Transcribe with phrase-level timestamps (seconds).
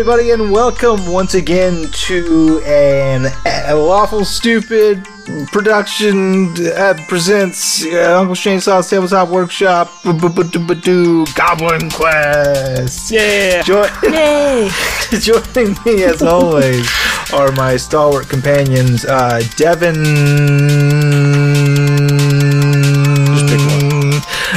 [0.00, 3.26] Everybody, and welcome once again to an
[3.66, 5.04] a lawful stupid
[5.52, 9.90] production uh, presents uh, Uncle Chainsaw's Tabletop Workshop
[11.34, 13.10] Goblin Quest.
[13.10, 13.60] Yeah.
[13.62, 14.70] Join- Yay!
[15.20, 16.88] joining me as always
[17.34, 21.29] are my stalwart companions, uh, Devin.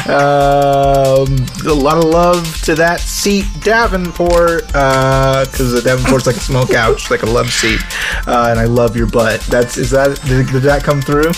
[0.06, 6.68] Um, a lot of love to that seat, Davenport, because the Davenport's like a small
[6.68, 7.80] couch, like a love seat,
[8.28, 9.40] uh, and I love your butt.
[9.42, 11.32] That's is that did, did that come through?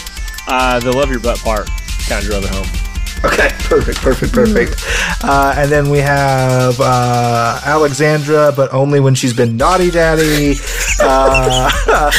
[0.47, 1.69] Uh, the love your butt part
[2.07, 2.84] kind of drove it home.
[3.23, 4.83] Okay, perfect, perfect, perfect.
[5.23, 10.55] Uh, and then we have uh, Alexandra, but only when she's been naughty daddy.
[10.99, 11.69] Uh,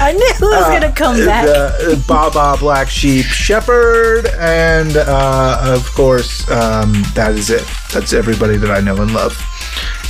[0.00, 1.46] I knew it was gonna come back.
[1.46, 7.64] the uh, Baba Black Sheep Shepherd, and uh, of course, um, that is it.
[7.92, 9.36] That's everybody that I know and love.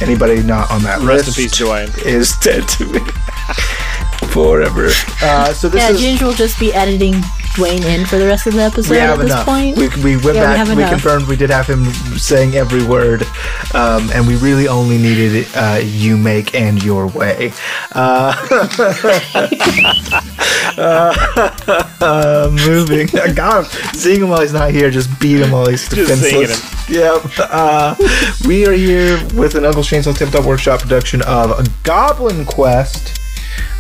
[0.01, 3.01] Anybody not on that Rest in list peace, is dead to me
[4.33, 4.89] forever.
[5.23, 6.01] Uh, so this yeah, is.
[6.01, 7.15] Ginger will just be editing
[7.55, 9.45] Dwayne in for the rest of the episode we at have this enough.
[9.45, 9.77] point.
[9.77, 10.57] We, we went Yeah, we back.
[10.69, 11.85] have We, confirmed we did have him
[12.17, 13.23] saying every word,
[13.75, 17.53] um, and we really only needed uh, "you make" and "your way."
[17.93, 18.33] Uh,
[20.79, 23.09] uh, moving.
[23.19, 23.95] I got him.
[23.95, 26.89] Seeing him while he's not here, just beat him while he's Just singing defenseless.
[26.89, 27.23] Yep.
[27.51, 27.95] Uh,
[28.47, 33.19] we are here with an Uncle Shane's Tabletop Workshop production of Goblin Quest.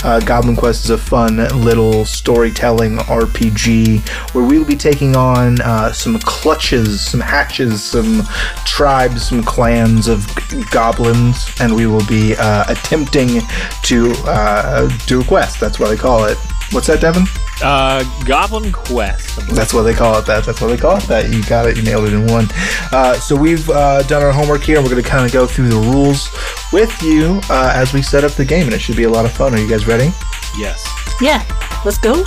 [0.04, 4.00] Uh, Goblin Quest is a fun little storytelling RPG
[4.34, 8.22] where we will be taking on uh, some clutches, some hatches, some
[8.64, 10.26] tribes, some clans of
[10.70, 13.40] goblins, and we will be uh, attempting
[13.84, 15.60] to uh, do a quest.
[15.60, 16.38] That's what they call it.
[16.72, 17.26] What's that, Devin?
[17.62, 19.46] Uh, Goblin Quest.
[19.54, 20.26] That's what they call it.
[20.26, 20.44] That.
[20.44, 21.04] That's what they call it.
[21.04, 21.30] That.
[21.32, 21.76] You got it.
[21.76, 22.46] You nailed it in one.
[22.90, 24.76] Uh, so we've uh, done our homework here.
[24.78, 26.28] and We're going to kind of go through the rules
[26.72, 29.24] with you uh, as we set up the game, and it should be a lot
[29.24, 29.54] of fun.
[29.54, 30.10] Are you guys ready?
[30.58, 30.86] Yes.
[31.20, 31.42] yeah,
[31.84, 32.24] let's go.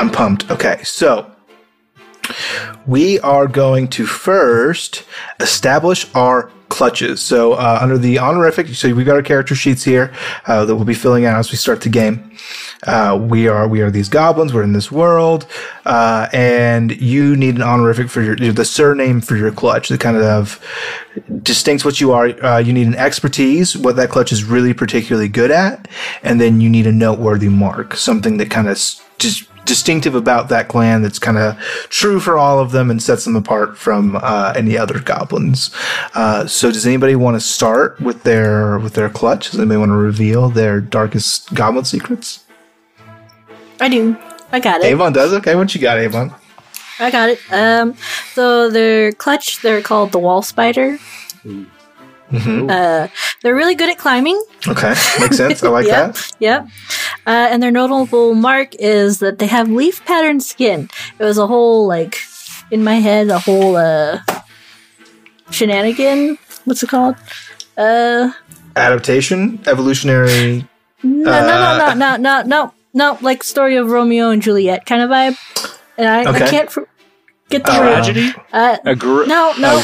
[0.00, 0.50] I'm pumped.
[0.50, 1.30] Okay, so
[2.88, 5.04] we are going to first
[5.40, 7.20] establish our clutches.
[7.20, 10.12] So uh, under the honorific, so we've got our character sheets here
[10.46, 12.30] uh, that we'll be filling out as we start the game.
[12.86, 14.54] Uh, we are we are these goblins.
[14.54, 15.46] We're in this world,
[15.84, 20.16] uh, and you need an honorific for your the surname for your clutch The kind
[20.16, 20.64] of
[21.42, 22.26] distincts what you are.
[22.42, 25.88] Uh, you need an expertise, what that clutch is really particularly good at,
[26.22, 28.78] and then you need a noteworthy mark, something that kind of
[29.18, 31.56] just distinctive about that clan that's kind of
[31.90, 35.70] true for all of them and sets them apart from uh, any other goblins.
[36.14, 39.50] Uh, so, does anybody want to start with their with their clutch?
[39.50, 42.44] Does anybody want to reveal their darkest goblin secrets?
[43.80, 44.16] I do.
[44.50, 44.86] I got it.
[44.86, 45.32] Avon does.
[45.34, 46.34] Okay, what you got, Avon?
[46.98, 47.38] I got it.
[47.52, 47.94] Um,
[48.32, 50.98] so their clutch, they're called the wall spider.
[52.30, 53.08] Uh,
[53.42, 54.42] they're really good at climbing.
[54.66, 55.62] Okay, makes sense.
[55.62, 56.32] I like Yep, that.
[56.40, 56.66] yep.
[57.28, 60.88] Uh, and their notable mark is that they have leaf pattern skin.
[61.18, 62.16] It was a whole like
[62.70, 64.20] in my head, a whole uh
[65.50, 66.38] shenanigan.
[66.64, 67.16] What's it called?
[67.76, 68.30] Uh,
[68.76, 70.66] Adaptation, evolutionary.
[71.02, 73.18] no, Uh, no, no, no, no, no, no, no.
[73.20, 75.36] Like story of Romeo and Juliet kind of vibe.
[75.96, 76.44] And I, Okay.
[76.44, 76.80] I can't fr-
[77.50, 78.04] get the Uh, word.
[78.04, 78.34] Tragedy?
[78.52, 79.82] Uh, A gr- no, no,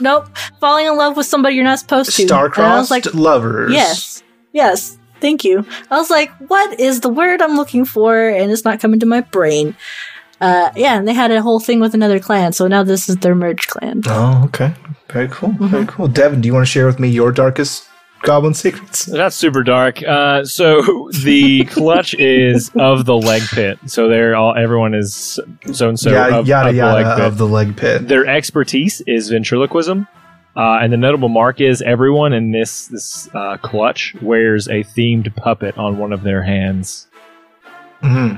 [0.00, 0.26] nope.
[0.60, 2.22] Falling in love with somebody you're not supposed to.
[2.22, 3.72] And I was Star-crossed like, lovers.
[3.72, 4.22] Yes.
[4.52, 4.98] Yes.
[5.20, 5.66] Thank you.
[5.90, 8.28] I was like, what is the word I'm looking for?
[8.28, 9.76] And it's not coming to my brain.
[10.40, 13.16] Uh, yeah, and they had a whole thing with another clan, so now this is
[13.18, 14.02] their merge clan.
[14.06, 14.74] Oh, okay.
[15.08, 15.50] Very cool.
[15.50, 15.66] Mm-hmm.
[15.68, 16.08] Very cool.
[16.08, 17.88] Devin, do you want to share with me your darkest
[18.22, 19.04] goblin secrets?
[19.04, 20.02] That's super dark.
[20.02, 23.78] Uh, so the clutch is of the leg pit.
[23.86, 25.38] So they're all everyone is
[25.72, 27.24] so and so yada of, yada of the leg yada pit.
[27.26, 28.08] of the leg pit.
[28.08, 30.08] Their expertise is ventriloquism.
[30.56, 35.34] Uh, and the notable mark is everyone in this this uh, clutch wears a themed
[35.36, 37.08] puppet on one of their hands.
[38.00, 38.34] hmm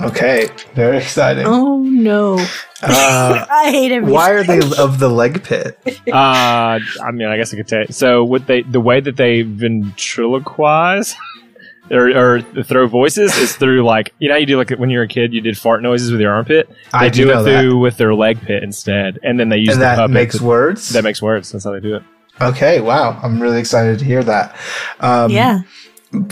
[0.00, 1.44] Okay, very exciting.
[1.46, 2.34] Oh no.
[2.82, 4.12] Uh, I hate everything.
[4.12, 5.78] why are they of the leg pit?
[6.12, 8.22] Uh, I mean, I guess I could say so.
[8.24, 11.14] What they, the way that they ventriloquize
[11.90, 15.08] or, or throw voices is through like you know you do like when you're a
[15.08, 16.68] kid you did fart noises with your armpit.
[16.68, 17.60] They I do do know it that.
[17.62, 20.44] through with their leg pit instead, and then they use And the that makes to-
[20.44, 20.88] words.
[20.90, 21.52] That makes words.
[21.52, 22.02] That's how they do it.
[22.40, 23.18] okay, wow.
[23.22, 24.56] I'm really excited to hear that.
[25.00, 25.60] Um, Yeah.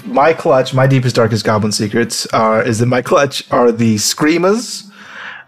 [0.05, 4.89] my clutch, my deepest darkest goblin secrets are is that my clutch are the screamers.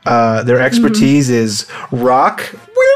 [0.07, 2.53] Uh, their expertise is rock.
[2.53, 2.94] Woo,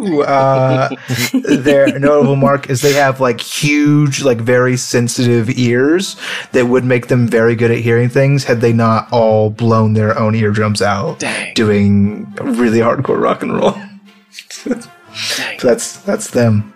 [0.00, 0.22] woo.
[0.22, 0.88] Uh,
[1.32, 6.16] their notable mark is they have like huge, like very sensitive ears
[6.52, 10.18] that would make them very good at hearing things had they not all blown their
[10.18, 11.54] own eardrums out Dang.
[11.54, 13.74] doing really hardcore rock and roll.
[14.50, 14.74] so
[15.62, 16.72] that's that's them.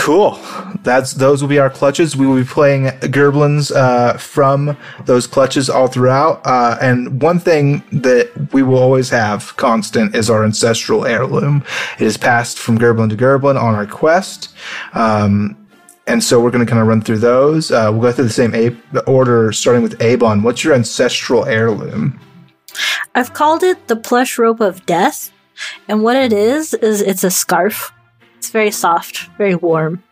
[0.00, 0.38] Cool.
[0.82, 2.16] That's those will be our clutches.
[2.16, 4.74] We will be playing Gerblins uh, from
[5.04, 6.40] those clutches all throughout.
[6.46, 11.62] Uh, and one thing that we will always have constant is our ancestral heirloom.
[11.98, 14.54] It is passed from Gerblin to Gerblin on our quest.
[14.94, 15.54] Um,
[16.06, 17.70] and so we're going to kind of run through those.
[17.70, 20.42] Uh, we'll go through the same a- order, starting with Avon.
[20.42, 22.18] What's your ancestral heirloom?
[23.14, 25.30] I've called it the plush rope of death.
[25.86, 27.92] And what it is, is it's a scarf.
[28.40, 30.02] It's very soft, very warm.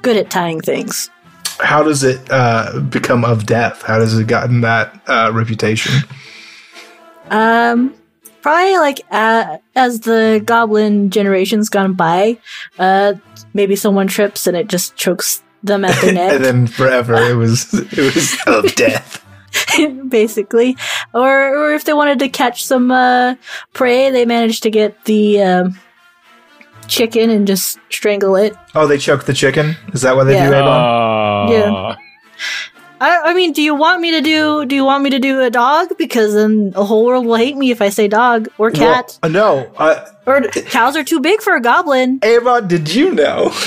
[0.00, 1.10] Good at tying things.
[1.60, 3.82] How does it uh, become of death?
[3.82, 5.92] How does it gotten that uh, reputation?
[7.28, 7.94] Um,
[8.40, 12.38] probably like uh, as the goblin generations gone by,
[12.78, 13.12] uh,
[13.52, 17.34] maybe someone trips and it just chokes them at the and neck, then forever it
[17.34, 19.22] was it was of death.
[20.08, 20.78] basically.
[21.12, 23.34] Or, or if they wanted to catch some uh,
[23.74, 25.78] prey, they managed to get the um,
[26.88, 28.54] chicken and just strangle it.
[28.74, 29.76] Oh, they choke the chicken.
[29.92, 30.48] Is that what they Yeah.
[30.50, 31.48] do, Avon?
[31.48, 31.96] Uh, Yeah.
[33.00, 34.64] I, I mean, do you want me to do?
[34.64, 35.88] Do you want me to do a dog?
[35.98, 39.18] Because then the whole world will hate me if I say dog or cat.
[39.22, 40.40] Well, uh, no, uh, or
[40.70, 42.20] cows are too big for a goblin.
[42.22, 42.66] Avon.
[42.68, 43.52] Did you know?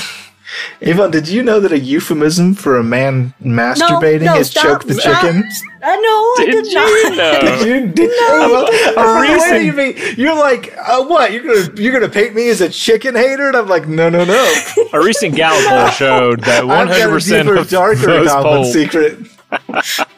[0.80, 4.84] Avon, did you know that a euphemism for a man masturbating no, is stop, choke
[4.84, 5.20] the stop.
[5.20, 5.42] chicken?
[5.44, 6.34] Uh, I know.
[6.42, 7.16] I Did did you not.
[7.16, 7.40] know?
[7.64, 7.86] Did you?
[7.92, 8.26] Did No.
[8.32, 8.66] I'm, A uh,
[8.96, 10.14] I'm like, recent- what do you mean?
[10.16, 11.32] You're like, uh, what?
[11.32, 13.48] You're gonna you're gonna paint me as a chicken hater?
[13.48, 14.54] And I'm like, no, no, no.
[14.92, 19.18] A recent Gallup poll showed that I've a 100% deeper, of darker those goblin secret.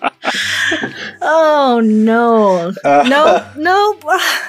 [1.22, 3.98] Oh no, uh, no, no!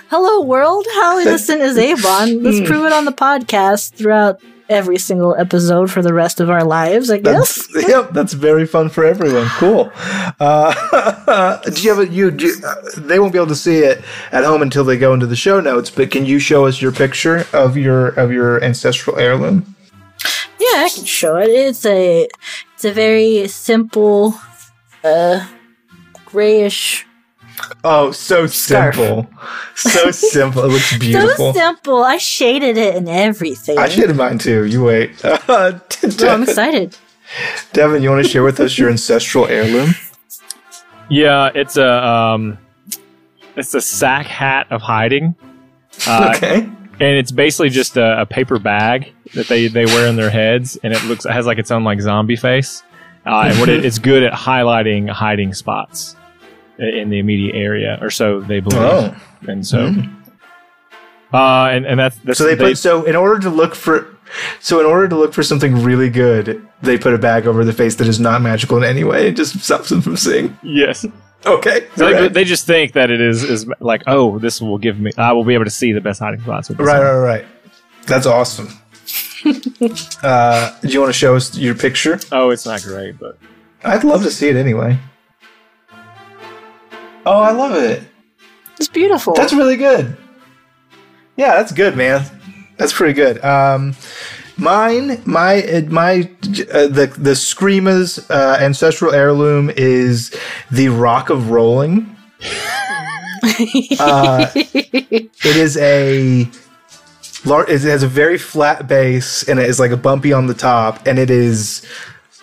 [0.09, 0.85] Hello, world.
[0.93, 2.41] How innocent is Avon?
[2.43, 4.39] Let's prove it on the podcast throughout
[4.71, 7.11] every single episode for the rest of our lives.
[7.11, 7.67] I guess.
[7.67, 9.47] That's, yep, that's very fun for everyone.
[9.49, 9.91] Cool.
[10.39, 12.31] Uh, do you have a you?
[12.31, 14.01] Do you, uh, they won't be able to see it
[14.31, 15.89] at home until they go into the show notes.
[15.89, 19.75] But can you show us your picture of your of your ancestral heirloom?
[20.59, 21.49] Yeah, I can show it.
[21.49, 22.27] It's a
[22.73, 24.35] it's a very simple,
[25.03, 25.45] uh,
[26.25, 27.05] grayish.
[27.83, 28.95] Oh, so Scarf.
[28.95, 29.29] simple,
[29.75, 30.63] so simple.
[30.65, 31.53] It looks beautiful.
[31.53, 32.03] So simple.
[32.03, 33.77] I shaded it and everything.
[33.77, 34.65] I shaded mine too.
[34.65, 35.11] You wait.
[35.25, 36.97] Uh, Oh, I'm excited.
[37.73, 39.91] Devin, you want to share with us your ancestral heirloom?
[41.09, 42.57] Yeah, it's a um,
[43.55, 45.35] it's a sack hat of hiding.
[46.07, 46.55] Uh, okay.
[46.61, 50.77] and it's basically just a, a paper bag that they, they wear on their heads,
[50.83, 52.81] and it looks it has like its own like zombie face.
[53.25, 56.20] Uh, and what it, it's good at highlighting hiding spots i-
[56.77, 58.81] in the immediate area, or so they believe.
[58.81, 59.15] Oh.
[59.47, 59.93] And so,
[61.33, 64.17] uh, and and that's, that's So they put so in order to look for
[64.59, 67.73] so in order to look for something really good, they put a bag over the
[67.73, 69.27] face that is not magical in any way.
[69.27, 70.57] It just stops them from seeing.
[70.63, 71.05] yes.
[71.45, 71.87] Okay.
[71.95, 72.33] So they, Alright.
[72.33, 75.43] they just think that it is is like, oh, this will give me, I will
[75.43, 76.69] be able to see the best hiding spots.
[76.69, 77.45] With this Right, right, right.
[78.05, 78.69] That's awesome.
[80.23, 82.19] uh, do you want to show us your picture?
[82.31, 83.37] Oh, it's not great, but
[83.83, 84.99] I'd love to see it anyway.
[87.25, 88.03] Oh, I love it.
[88.77, 89.33] It's beautiful.
[89.33, 90.17] That's really good.
[91.37, 92.25] Yeah, that's good, man.
[92.77, 93.43] That's pretty good.
[93.43, 93.95] Um,
[94.57, 96.29] mine, my, my,
[96.71, 100.35] uh, the the Screama's uh, ancestral heirloom is
[100.71, 102.15] the Rock of Rolling.
[103.99, 106.49] uh, it is a
[107.45, 107.69] large.
[107.69, 111.05] it has a very flat base and it is like a bumpy on the top,
[111.05, 111.85] and it is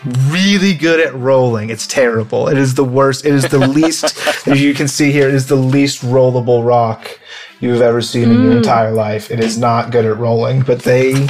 [0.04, 1.70] really good at rolling.
[1.70, 2.48] It's terrible.
[2.48, 3.24] It is the worst.
[3.24, 4.04] It is the least,
[4.46, 7.18] as you can see here, it is the least rollable rock
[7.60, 9.30] you've ever seen in your entire life.
[9.30, 11.26] It is not good at rolling, but they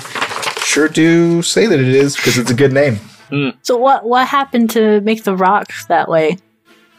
[0.63, 2.99] sure do say that it is because it's a good name.
[3.63, 6.37] so what what happened to make the rock that way?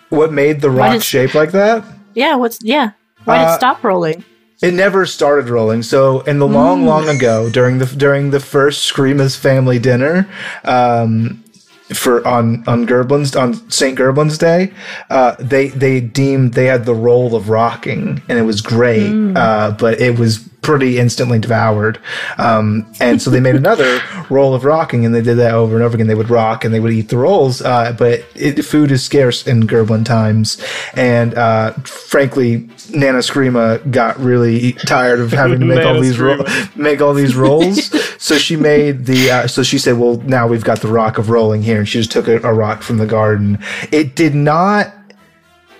[0.09, 1.83] What made the rock did- shape like that?
[2.15, 2.91] Yeah, what's yeah?
[3.25, 4.23] Why did Uh, it stop rolling?
[4.61, 5.83] It never started rolling.
[5.83, 10.27] So in the long, long ago, during the during the first Screama's family dinner,
[10.65, 11.43] um,
[11.93, 14.71] for on on Gerblins on Saint Gerblin's Day,
[15.09, 19.37] uh, they they deemed they had the role of rocking, and it was great, mm.
[19.37, 21.99] uh, but it was pretty instantly devoured.
[22.37, 25.83] Um, and so they made another roll of rocking, and they did that over and
[25.83, 26.07] over again.
[26.07, 29.47] They would rock and they would eat the rolls, uh, but it, food is scarce
[29.47, 30.61] in Gerblin times,
[30.93, 36.43] and uh, frankly, Nana Screama got really tired of having to make all these ro-
[36.75, 37.91] make all these rolls.
[38.21, 41.29] so she made the uh, so she said, "Well, now we've got the rock of
[41.29, 43.59] rolling here," and she just took a, a rock from the garden.
[43.91, 44.93] It did not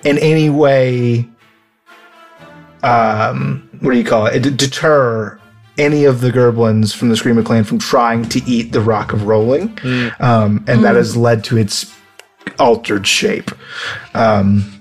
[0.04, 1.28] in any way
[2.84, 4.46] um, what do you call it?
[4.46, 5.40] it deter
[5.78, 9.24] any of the Gerblins from the Screama clan from trying to eat the Rock of
[9.24, 10.22] Rolling, mm.
[10.22, 10.82] um, and mm.
[10.84, 11.96] that has led to its
[12.60, 13.52] altered shape.
[14.14, 14.80] Um,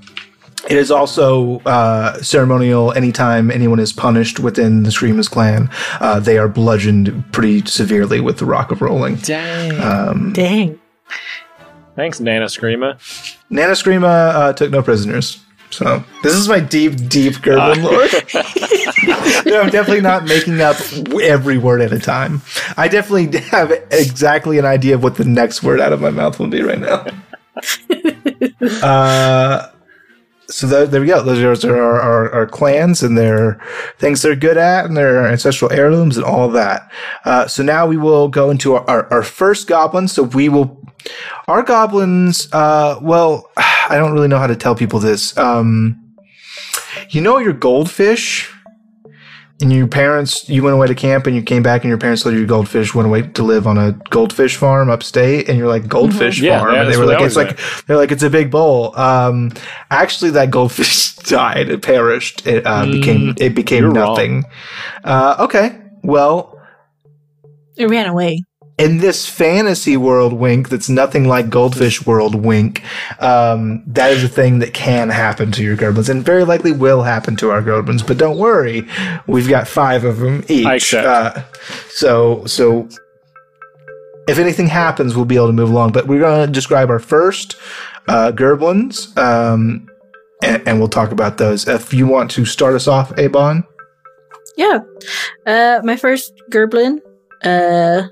[0.68, 5.70] it is also uh, ceremonial anytime anyone is punished within the Screama's clan.
[6.00, 9.16] Uh, they are bludgeoned pretty severely with the Rock of Rolling.
[9.16, 9.80] Dang.
[9.80, 10.78] Um, Dang.
[11.96, 12.98] Thanks, Nana Screama.
[13.50, 15.42] Nana Screama uh, took no prisoners.
[15.70, 17.90] So this is my deep, deep Gerblin uh.
[17.90, 18.06] lore.
[19.46, 20.76] no, I'm definitely not making up
[21.22, 22.42] every word at a time.
[22.76, 26.38] I definitely have exactly an idea of what the next word out of my mouth
[26.38, 27.06] will be right now.
[28.86, 29.70] uh,
[30.50, 31.22] so there we go.
[31.22, 33.60] Those are our, our, our, clans and their
[33.98, 36.90] things they're good at and their ancestral heirlooms and all that.
[37.24, 40.08] Uh, so now we will go into our, our, our, first goblin.
[40.08, 40.82] So we will,
[41.48, 45.36] our goblins, uh, well, I don't really know how to tell people this.
[45.36, 46.02] Um,
[47.10, 48.52] you know your goldfish?
[49.60, 52.22] And your parents you went away to camp and you came back and your parents
[52.22, 55.68] told you your goldfish went away to live on a goldfish farm upstate and you're
[55.68, 56.46] like goldfish mm-hmm.
[56.46, 56.74] yeah, farm?
[56.74, 58.96] yeah, and they were like it's like they're like it's a big bowl.
[58.96, 59.52] Um
[59.90, 61.68] actually that goldfish died.
[61.68, 62.46] It perished.
[62.46, 64.44] It uh, mm, became it became nothing.
[65.02, 65.80] Uh, okay.
[66.02, 66.60] Well
[67.76, 68.44] it ran away
[68.78, 72.82] in this fantasy world wink that's nothing like goldfish world wink
[73.20, 77.02] um, that is a thing that can happen to your goblins and very likely will
[77.02, 78.86] happen to our goblins but don't worry
[79.26, 80.94] we've got five of them each.
[80.94, 81.42] Uh,
[81.88, 82.88] so so
[84.28, 87.00] if anything happens we'll be able to move along but we're going to describe our
[87.00, 87.56] first
[88.06, 89.88] uh, gerblins um,
[90.40, 91.66] and, and, we'll talk about those.
[91.66, 93.64] If you want to start us off Avon?
[94.56, 94.78] Yeah.
[95.44, 97.00] Uh, my first gerblin
[97.44, 98.08] uh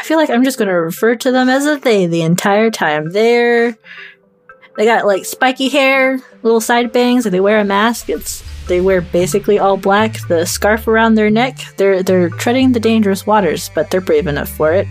[0.00, 2.70] I feel like I'm just going to refer to them as a they the entire
[2.70, 3.10] time.
[3.10, 3.76] They're
[4.76, 8.08] they got like spiky hair, little side bangs, and they wear a mask.
[8.08, 10.26] It's they wear basically all black.
[10.26, 11.58] The scarf around their neck.
[11.76, 14.86] They're they're treading the dangerous waters, but they're brave enough for it.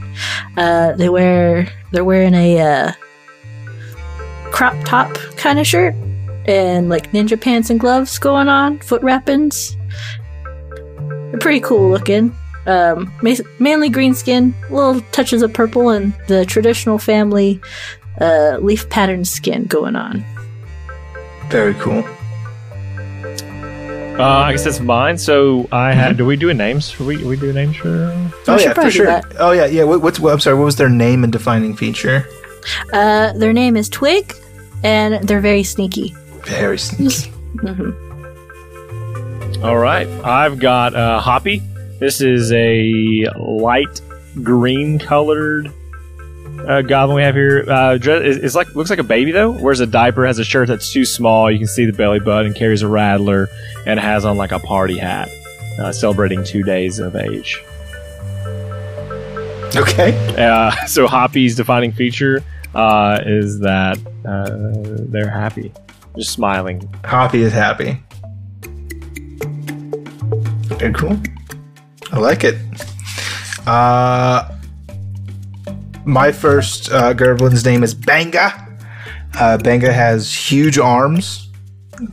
[0.57, 2.91] Uh, they wear they're wearing a uh,
[4.51, 5.95] crop top kind of shirt
[6.45, 9.75] and like ninja pants and gloves going on, foot wrappings.
[11.31, 12.35] They're pretty cool looking.
[12.69, 13.11] Um,
[13.59, 17.59] mainly green skin, little touches of purple, and the traditional family
[18.21, 20.23] uh, leaf pattern skin going on.
[21.47, 22.03] Very cool.
[24.19, 25.17] Uh, I guess that's mine.
[25.17, 26.09] So I had.
[26.09, 26.17] Mm-hmm.
[26.17, 26.91] Do we do a names?
[26.91, 28.13] For, we we do names for?
[28.47, 29.21] Oh yeah, for sure.
[29.39, 29.85] Oh yeah, yeah.
[29.85, 30.55] What, what's what, I'm sorry.
[30.57, 32.27] What was their name and defining feature?
[32.93, 34.35] Uh, their name is Twig,
[34.83, 36.13] and they're very sneaky.
[36.43, 37.31] Very sneaky.
[37.55, 38.05] mm-hmm.
[39.65, 41.63] All right, I've got uh, Hoppy.
[41.99, 44.01] This is a light
[44.41, 45.73] green colored
[46.67, 47.65] uh, goblin we have here.
[47.67, 49.51] Uh, it's like looks like a baby though.
[49.51, 51.49] Wears a diaper, has a shirt that's too small.
[51.49, 52.53] You can see the belly button.
[52.53, 53.47] Carries a rattler
[53.85, 55.29] and has on like a party hat,
[55.79, 57.61] uh, celebrating two days of age.
[59.75, 60.15] Okay.
[60.37, 62.43] Uh, so Hoppy's defining feature
[62.75, 64.49] uh, is that uh,
[65.09, 65.71] they're happy,
[66.17, 66.87] just smiling.
[67.05, 68.01] Hoppy is happy.
[70.77, 71.19] Very cool.
[72.11, 72.55] I like it.
[73.67, 74.55] Uh,
[76.05, 78.67] my first uh, name is Banga.
[79.37, 81.49] Uh, Banga has huge arms,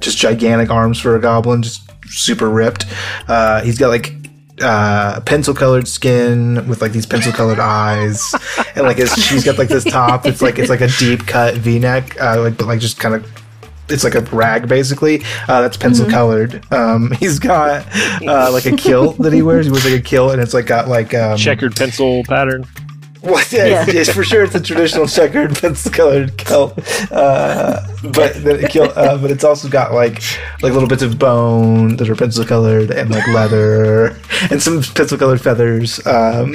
[0.01, 2.85] just gigantic arms for a goblin, just super ripped.
[3.27, 4.13] Uh, he's got like
[4.61, 8.35] uh, pencil colored skin with like these pencil colored eyes,
[8.75, 10.27] and like his, he's got like this top.
[10.27, 13.15] It's like it's like a deep cut V neck, uh, like but like just kind
[13.15, 13.46] of
[13.89, 16.51] it's like a rag basically uh, that's pencil colored.
[16.51, 16.75] Mm-hmm.
[16.75, 17.87] Um, he's got
[18.27, 19.67] uh, like a kilt that he wears.
[19.67, 22.67] He wears like a kilt, and it's like got like um, checkered pencil pattern.
[23.27, 23.47] What?
[23.53, 24.05] Yeah, yeah.
[24.05, 24.45] for sure.
[24.45, 26.79] It's a traditional checkered pencil colored kilt,
[27.11, 30.23] uh, but the kilt, uh, but it's also got like
[30.63, 34.17] like little bits of bone that are pencil colored and like leather
[34.51, 36.05] and some pencil colored feathers.
[36.07, 36.55] Um,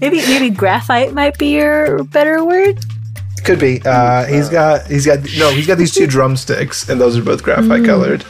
[0.00, 2.84] maybe maybe graphite might be your better word.
[3.46, 3.80] Could be.
[3.84, 4.86] Uh, he's got.
[4.86, 5.20] He's got.
[5.38, 7.86] No, he's got these two drumsticks, and those are both graphite mm.
[7.86, 8.24] colored.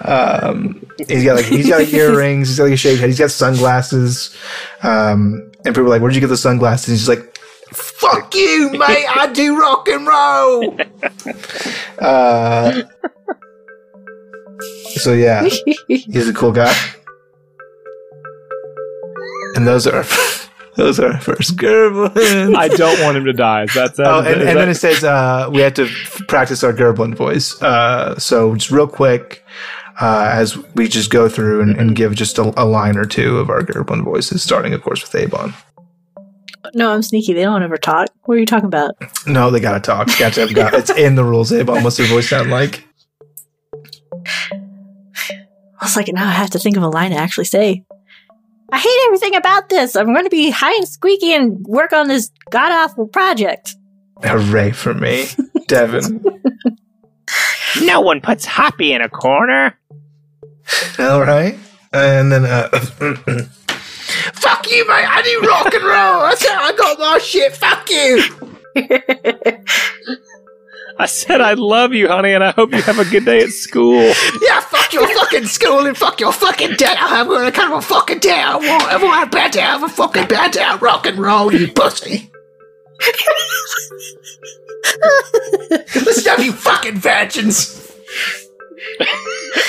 [0.00, 2.48] Um, he's got like he's got like earrings.
[2.48, 3.08] He's got like a shaved head.
[3.08, 4.36] He's got sunglasses.
[4.82, 7.38] Um, and people are like, "Where'd you get the sunglasses?" And he's like,
[7.72, 9.06] Fuck you, mate.
[9.08, 10.78] I do rock and roll.
[11.98, 12.82] uh,
[14.96, 15.48] so yeah,
[15.88, 16.74] he's a cool guy.
[19.56, 20.04] And those are
[20.78, 22.56] those are our first Gerblin.
[22.56, 23.64] I don't want him to die.
[23.64, 26.22] Is that, Oh, and, is and that- then it says uh, we have to f-
[26.28, 27.60] practice our Gerblin voice.
[27.60, 29.44] Uh, so just real quick,
[30.00, 33.38] uh, as we just go through and, and give just a, a line or two
[33.38, 35.52] of our Gerblin voices, starting of course with Avon.
[36.74, 37.32] no, I'm sneaky.
[37.32, 38.08] They don't ever talk.
[38.24, 38.92] What are you talking about?
[39.26, 40.06] No, they gotta talk.
[40.18, 40.74] Got to have got.
[40.74, 41.52] It's in the rules.
[41.52, 42.84] Avon, what's their voice sound like?
[45.80, 47.84] I was like, now I have to think of a line to actually say.
[48.70, 49.96] I hate everything about this.
[49.96, 53.74] I'm going to be high and squeaky and work on this god awful project.
[54.22, 55.26] Hooray for me,
[55.68, 56.22] Devin.
[57.82, 59.78] no one puts Hoppy in a corner.
[60.98, 61.56] All right,
[61.92, 62.68] and then uh,
[64.34, 65.06] fuck you, mate.
[65.06, 66.20] I do rock and roll.
[66.28, 67.54] That's how I got my shit.
[67.54, 68.22] Fuck you.
[71.00, 73.50] I said I love you, honey, and I hope you have a good day at
[73.50, 74.12] school.
[74.42, 76.96] Yeah, fuck your fucking school and fuck your fucking dad.
[77.00, 78.40] I'm gonna kind of a fucking day.
[78.40, 79.60] I want, I want a bad day.
[79.60, 80.66] I have a fucking bad day.
[80.80, 82.30] Rock and roll, you pussy.
[85.94, 87.92] Listen to you fucking virgins.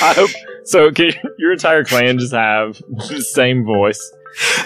[0.02, 0.30] I hope
[0.66, 0.92] so.
[0.92, 4.14] Can your entire clan just have the same voice?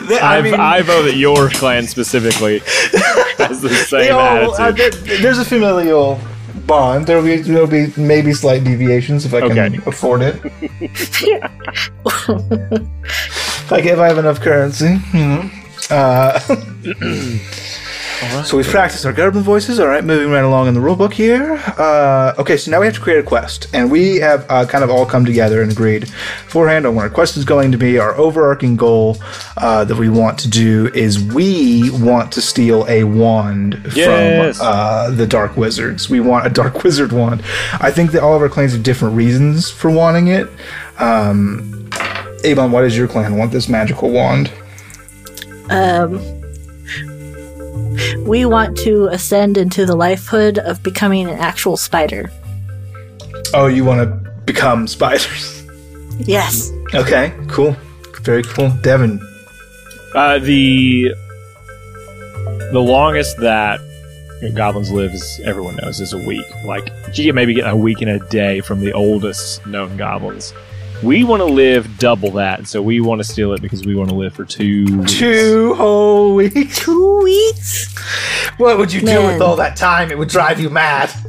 [0.09, 2.59] I I, mean, I vote that your clan specifically
[3.37, 4.93] has the same all- uh, attitude.
[5.05, 6.19] there- there's a familial
[6.67, 7.07] bond.
[7.07, 9.79] There'll be there'll be maybe slight deviations if I can Okay.
[9.85, 10.43] afford it.
[13.71, 15.49] like if I have enough currency, you know.
[15.89, 16.39] Uh,
[18.45, 19.79] So we've practiced our Gerblin voices.
[19.79, 21.53] All right, moving right along in the rulebook here.
[21.77, 24.83] Uh, okay, so now we have to create a quest, and we have uh, kind
[24.83, 27.97] of all come together and agreed beforehand on what our quest is going to be.
[27.99, 29.17] Our overarching goal
[29.57, 34.57] uh, that we want to do is we want to steal a wand Yes.
[34.57, 36.09] from uh, the Dark Wizards.
[36.09, 37.43] We want a Dark Wizard wand.
[37.79, 40.49] I think that all of our clans have different reasons for wanting it.
[40.99, 41.89] Um,
[42.43, 44.51] Avon, why does your clan want this magical wand?
[45.69, 46.19] Um,
[48.25, 52.31] we want to ascend into the lifehood of becoming an actual spider.
[53.53, 55.63] Oh, you want to become spiders?
[56.19, 56.71] Yes.
[56.93, 57.75] Okay, cool.
[58.21, 58.69] Very cool.
[58.81, 59.19] Devin.
[60.15, 61.13] Uh, the
[62.71, 63.79] the longest that
[64.55, 66.45] goblins live, as everyone knows, is a week.
[66.65, 70.53] Like you get maybe get a week and a day from the oldest known goblins.
[71.01, 74.09] We want to live double that, so we want to steal it because we want
[74.09, 74.85] to live for two.
[74.99, 75.13] weeks.
[75.13, 76.79] Two whole weeks.
[76.79, 77.93] Two weeks?
[78.57, 80.11] What would you do with all that time?
[80.11, 81.09] It would drive you mad.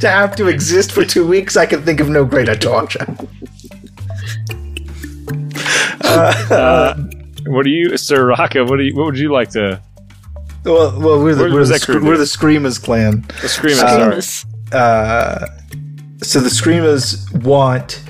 [0.00, 3.06] to have to exist for two weeks, I can think of no greater torture.
[6.04, 6.94] Uh,
[7.46, 8.66] what do you, Sir Rocco?
[8.66, 8.94] What do you?
[8.94, 9.80] What would you like to?
[10.64, 13.24] Well, well, we're the, Where- we're where's the, that crew we're the Screamers clan.
[13.40, 14.48] The scream Uh, sorry.
[14.72, 15.46] Uh,
[16.22, 18.02] so the Screamers want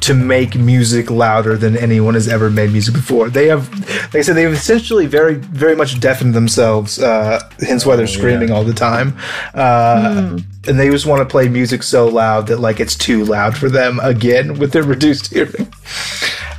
[0.00, 3.30] to make music louder than anyone has ever made music before.
[3.30, 3.70] They have,
[4.06, 6.98] like I said, they've essentially very, very much deafened themselves.
[6.98, 9.16] Uh, hence why they're screaming all the time.
[9.54, 13.56] Uh, And they just want to play music so loud that like it's too loud
[13.56, 15.72] for them again with their reduced hearing.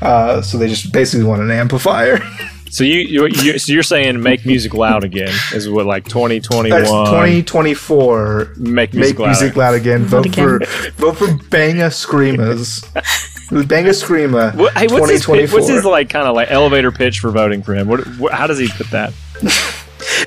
[0.01, 2.19] Uh, so they just basically want an amplifier.
[2.73, 6.71] So you, you, you so you're saying make music loud again is what like 2021
[6.71, 8.53] That's 2024.
[8.57, 9.27] make music Make loud.
[9.27, 10.05] music loud again.
[10.05, 10.59] Vote again.
[10.59, 12.83] for vote for Banga Screamers.
[13.67, 14.53] Banga Screamer.
[14.53, 17.75] What, hey, what's his, what's his like kind of like elevator pitch for voting for
[17.75, 17.87] him?
[17.87, 19.13] What, what how does he put that?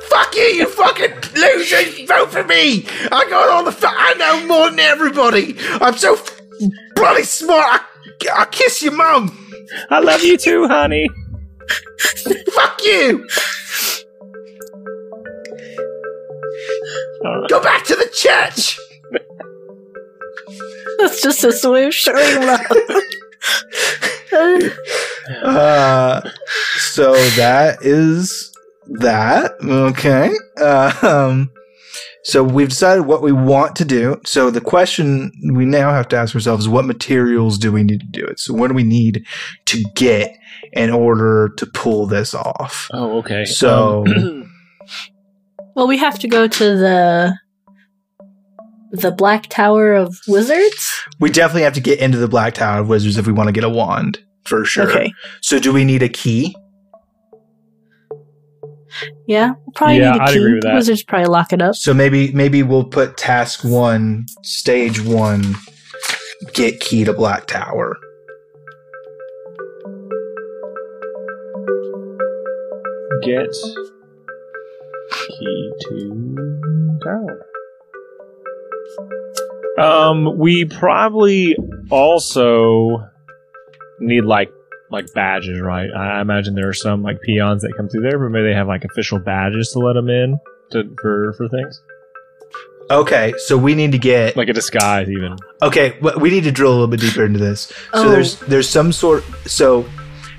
[0.09, 2.09] Fuck you, you fucking losers!
[2.09, 2.87] Vote for me!
[3.11, 3.73] I got all the.
[3.73, 5.57] Fu- I know more than everybody.
[5.81, 6.41] I'm so f-
[6.95, 7.67] bloody smart.
[7.67, 9.37] I, I kiss your mum.
[9.91, 11.09] I love you too, honey.
[12.55, 13.27] Fuck you.
[17.25, 17.51] All right.
[17.51, 18.79] Go back to the church.
[20.99, 22.61] That's just his way of showing love.
[25.43, 26.21] Uh,
[26.77, 28.53] so that is
[28.87, 29.53] that.
[29.63, 30.33] Okay.
[30.57, 31.51] Uh, um,
[32.27, 34.21] so we've decided what we want to do.
[34.27, 38.01] So the question we now have to ask ourselves is what materials do we need
[38.01, 38.41] to do it?
[38.41, 39.25] So what do we need
[39.67, 40.37] to get
[40.73, 42.89] in order to pull this off?
[42.93, 43.45] Oh, okay.
[43.45, 44.53] So Um,
[45.77, 47.39] well, we have to go to the
[48.91, 50.93] the Black Tower of Wizards.
[51.21, 53.53] we definitely have to get into the Black Tower of Wizards if we want to
[53.53, 54.91] get a wand for sure.
[54.91, 55.13] Okay.
[55.43, 56.57] So do we need a key?
[59.27, 60.39] Yeah, we'll probably Yeah, need a I'd key.
[60.39, 60.75] agree with The that.
[60.77, 61.75] Wizards probably lock it up.
[61.75, 65.55] So maybe maybe we'll put task one, stage one,
[66.55, 67.97] get key to Black Tower.
[73.23, 73.49] get
[75.11, 77.47] key to tower.
[79.79, 81.57] Um, we probably
[81.91, 83.09] also
[84.01, 84.51] need like
[84.91, 85.91] like badges, right?
[85.93, 88.69] I imagine there are some like peons that come through there, but maybe they have
[88.69, 90.39] like official badges to let them in
[90.73, 91.81] to for for things,
[92.89, 95.37] Okay, so we need to get like a disguise even.
[95.61, 97.63] Okay, we need to drill a little bit deeper into this.
[97.63, 98.09] So Oh.
[98.11, 99.25] there's there's some sort.
[99.45, 99.85] So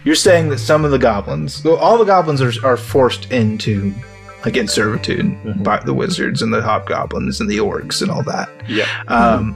[0.05, 3.93] you're saying that some of the goblins, well, all the goblins are are forced into
[4.45, 5.63] like in servitude Mhm.
[5.63, 8.49] by the wizards and the hobgoblins and the orcs and all that.
[8.69, 8.85] Yeah.
[9.09, 9.55] Um,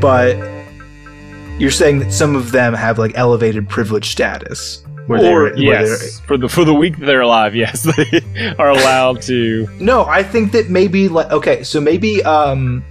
[0.00, 0.36] but
[1.58, 5.86] you're saying that some of them have like elevated privilege status, where Or they're, where
[5.86, 9.66] yes, for the for the week that they're alive, yes, they are allowed to.
[9.80, 12.84] no, I think that maybe like okay, so maybe um,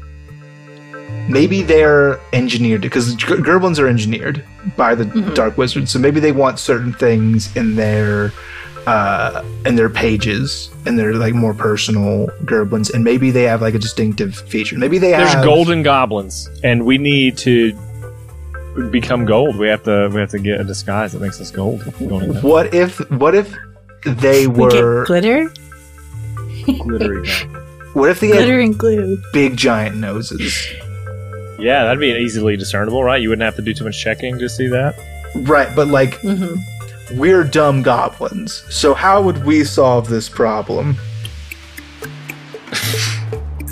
[1.30, 4.44] maybe they're engineered because g- Gerblins are engineered
[4.78, 5.34] by the Mhm.
[5.36, 8.32] Dark Wizard, so maybe they want certain things in their
[8.88, 13.74] uh in their pages and they're like more personal Gerblins, and maybe they have like
[13.74, 14.78] a distinctive feature.
[14.78, 17.74] Maybe they There's have golden goblins, and we need to
[18.92, 19.58] become gold.
[19.58, 21.82] We have to we have to get a disguise that makes us gold.
[22.44, 23.56] What if what if
[24.06, 25.52] they We were get glitter,
[26.84, 27.28] glittery.
[27.94, 29.18] what if they had glitter and glue.
[29.34, 30.68] big giant noses?
[31.58, 33.22] Yeah, that'd be easily discernible, right?
[33.22, 34.96] You wouldn't have to do too much checking to see that.
[35.44, 36.56] Right, but like hmm
[37.14, 38.64] we're dumb goblins.
[38.70, 40.96] So how would we solve this problem?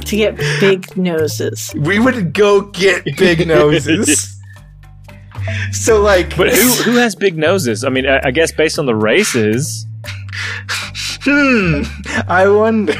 [0.06, 1.74] To get big noses.
[1.76, 4.30] We would go get big noses.
[5.71, 7.84] so like But who who has big noses?
[7.84, 9.86] I mean, I, I guess based on the races.
[11.23, 11.84] hmm,
[12.27, 12.93] I wonder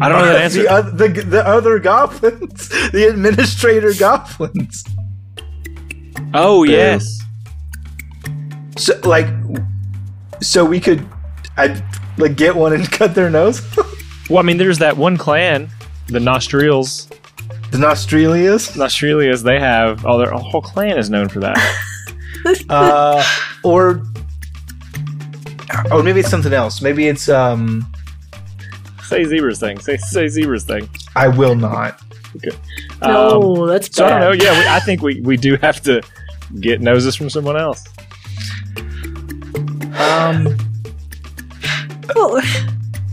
[0.00, 0.62] I don't know that answer.
[0.62, 4.84] the, oth- the the other goblins, the administrator goblins.
[6.34, 7.06] oh yes.
[8.76, 9.28] So like
[10.42, 11.06] so we could
[11.56, 11.82] I'd
[12.18, 13.62] like get one and cut their nose.
[14.28, 15.70] Well, I mean, there's that one clan,
[16.08, 17.08] the Nostrils.
[17.74, 18.76] The Nostrilias.
[18.76, 20.06] Nostrilias, they have.
[20.06, 21.58] Oh, their whole clan is known for that.
[22.68, 23.24] uh,
[23.64, 24.04] or
[25.90, 26.80] or maybe it's something else.
[26.80, 27.84] Maybe it's um.
[29.02, 29.80] say zebras thing.
[29.80, 30.88] Say say zebras thing.
[31.16, 32.00] I will not.
[32.36, 32.56] Okay.
[33.02, 34.32] No, Um, that's so I don't know.
[34.32, 36.00] Yeah, we, I think we we do have to
[36.60, 37.84] get noses from someone else.
[39.98, 40.56] Um.
[42.14, 42.40] Well,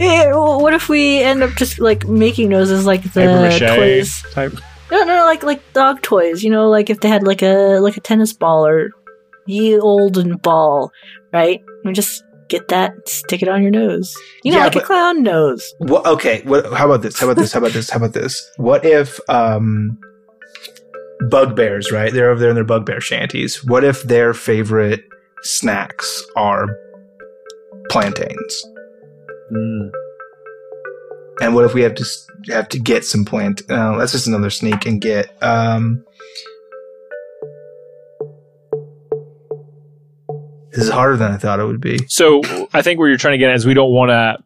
[0.02, 3.60] eh, well, what if we end up just like making noses like the Paper mache
[3.60, 4.24] toys?
[4.32, 4.54] type.
[4.92, 6.44] No, no, like like dog toys.
[6.44, 8.92] You know, like if they had like a like a tennis ball or
[9.46, 10.92] ye olden ball,
[11.32, 11.64] right?
[11.86, 14.14] We just get that, stick it on your nose.
[14.44, 15.74] You know, Yeah, like a clown nose.
[15.80, 16.42] Well, okay.
[16.44, 16.72] What?
[16.74, 17.20] How about this?
[17.20, 17.54] How about this?
[17.54, 17.90] How about this?
[17.90, 18.52] How about this?
[18.58, 19.98] What if um,
[21.30, 21.92] bugbears?
[21.92, 23.64] Right, they're over there in their bugbear shanties.
[23.64, 25.04] What if their favorite
[25.44, 26.68] snacks are
[27.90, 28.66] plantains?
[29.52, 29.92] Mm.
[31.42, 32.06] And what if we have to
[32.50, 33.62] have to get some plant?
[33.70, 35.32] Uh, that's just another sneak and get.
[35.44, 36.06] Um,
[40.72, 42.00] this is harder than I thought it would be.
[42.08, 42.42] So
[42.74, 44.38] I think where you're trying to get at is we don't want to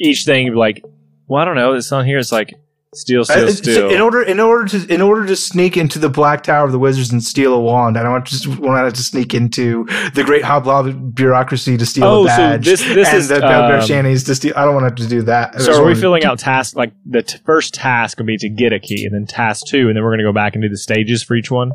[0.00, 0.82] each thing like,
[1.26, 1.74] well, I don't know.
[1.74, 2.18] It's on here.
[2.18, 2.54] It's like
[2.98, 3.90] steal, steal, Uh, so steal.
[3.90, 6.78] in order, in order to, in order to sneak into the Black Tower of the
[6.78, 10.22] Wizards and steal a wand, I don't want to just want to sneak into the
[10.24, 14.24] Great Hobgoblin bureaucracy to steal Oh, a so this- this and is, the um, Shanties
[14.26, 14.52] to steal.
[14.56, 15.60] I don't want to do that.
[15.60, 18.72] So are we filling out tasks like the t- first task would be to get
[18.72, 20.68] a key, and then task two, and then we're going to go back and do
[20.68, 21.72] the stages for each one.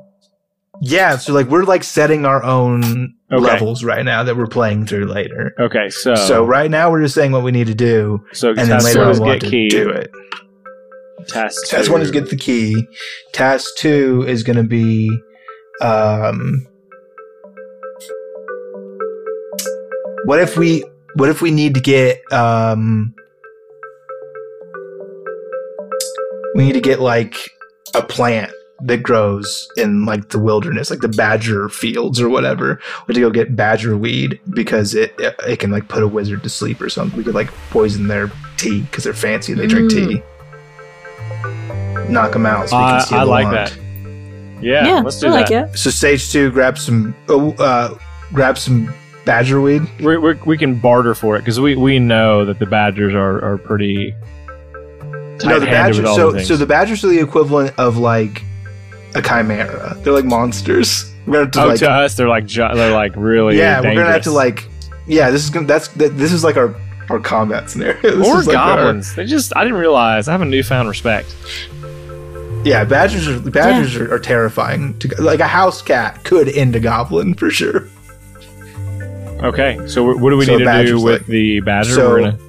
[0.82, 3.42] Yeah, so like we're like setting our own Okay.
[3.44, 5.54] levels right now that we're playing through later.
[5.60, 8.58] Okay, so So right now we're just saying what we need to do, so and
[8.70, 9.70] then later one we'll get to key.
[9.70, 10.12] do it.
[11.28, 12.88] Task Task one is get the key.
[13.32, 15.10] Task two is going to be,
[15.82, 16.66] um,
[20.26, 20.84] what if we
[21.16, 23.14] what if we need to get um,
[26.56, 27.36] we need to get like
[27.94, 28.52] a plant
[28.86, 32.80] that grows in like the wilderness, like the badger fields or whatever.
[33.08, 36.08] We have to go get badger weed because it it, it can like put a
[36.08, 37.18] wizard to sleep or something.
[37.18, 39.54] We could like poison their tea because they're fancy.
[39.54, 40.10] and They drink Mm.
[40.10, 40.24] tea.
[42.10, 42.70] Knock them out.
[42.70, 43.56] So we can I- steal I the like wand.
[43.58, 43.78] that.
[44.64, 45.70] Yeah, Yeah, let's do I like that.
[45.74, 45.78] it.
[45.78, 47.98] So stage two, grab some, oh, uh,
[48.32, 48.94] grab some
[49.26, 49.82] badger weed.
[50.00, 53.44] We're, we're, we can barter for it because we, we know that the Badgers are,
[53.44, 54.14] are pretty
[54.74, 56.06] No, the tight-handed badger.
[56.06, 58.44] So, the so the badgers are the equivalent of like
[59.16, 59.96] a chimera.
[60.00, 61.12] They're like monsters.
[61.26, 63.80] We're gonna have to oh, like, to us, they're like gi- they're like really yeah,
[63.82, 64.68] we're gonna have to like,
[65.08, 65.30] yeah.
[65.32, 65.66] This is gonna.
[65.68, 66.76] That's that, this is like our
[67.10, 68.02] our combat scenario.
[68.18, 69.16] This or is like our- goblins.
[69.16, 70.28] They just I didn't realize.
[70.28, 71.34] I have a newfound respect.
[72.64, 74.98] Yeah, badgers are badgers are, are terrifying.
[75.00, 77.88] To, like a house cat could end a goblin for sure.
[79.44, 81.90] Okay, so what do we So need to do with like- the badger?
[81.94, 82.40] so- We're gonna,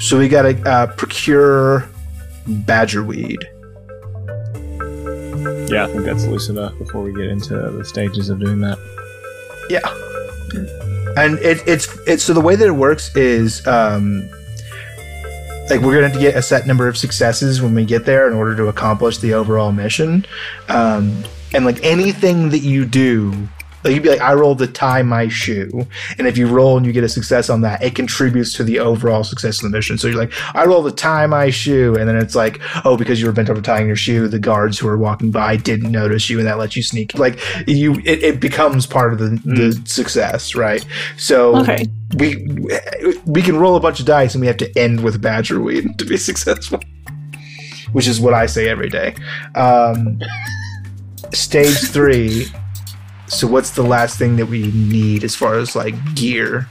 [0.00, 1.88] So we gotta uh, procure
[2.46, 3.38] badger weed.
[5.70, 8.78] yeah, I think that's loose enough before we get into the stages of doing that.
[9.70, 9.80] Yeah.
[11.16, 14.28] And it, it's it's so the way that it works is um
[15.70, 18.34] like we're have to get a set number of successes when we get there in
[18.34, 20.24] order to accomplish the overall mission.
[20.68, 21.24] Um
[21.54, 23.48] and like anything that you do
[23.84, 25.86] like you'd be like, I rolled to tie my shoe,
[26.18, 28.78] and if you roll and you get a success on that, it contributes to the
[28.80, 29.96] overall success of the mission.
[29.98, 33.20] So you're like, I rolled to tie my shoe, and then it's like, oh, because
[33.20, 36.28] you were bent over tying your shoe, the guards who were walking by didn't notice
[36.28, 37.16] you, and that lets you sneak.
[37.18, 40.84] Like you, it, it becomes part of the, the success, right?
[41.16, 41.86] So Okay.
[42.18, 42.46] we
[43.24, 45.98] we can roll a bunch of dice, and we have to end with badger weed
[45.98, 46.80] to be successful,
[47.92, 49.14] which is what I say every day.
[49.54, 50.18] Um,
[51.32, 52.46] stage three.
[53.28, 56.68] So what's the last thing that we need as far as like gear?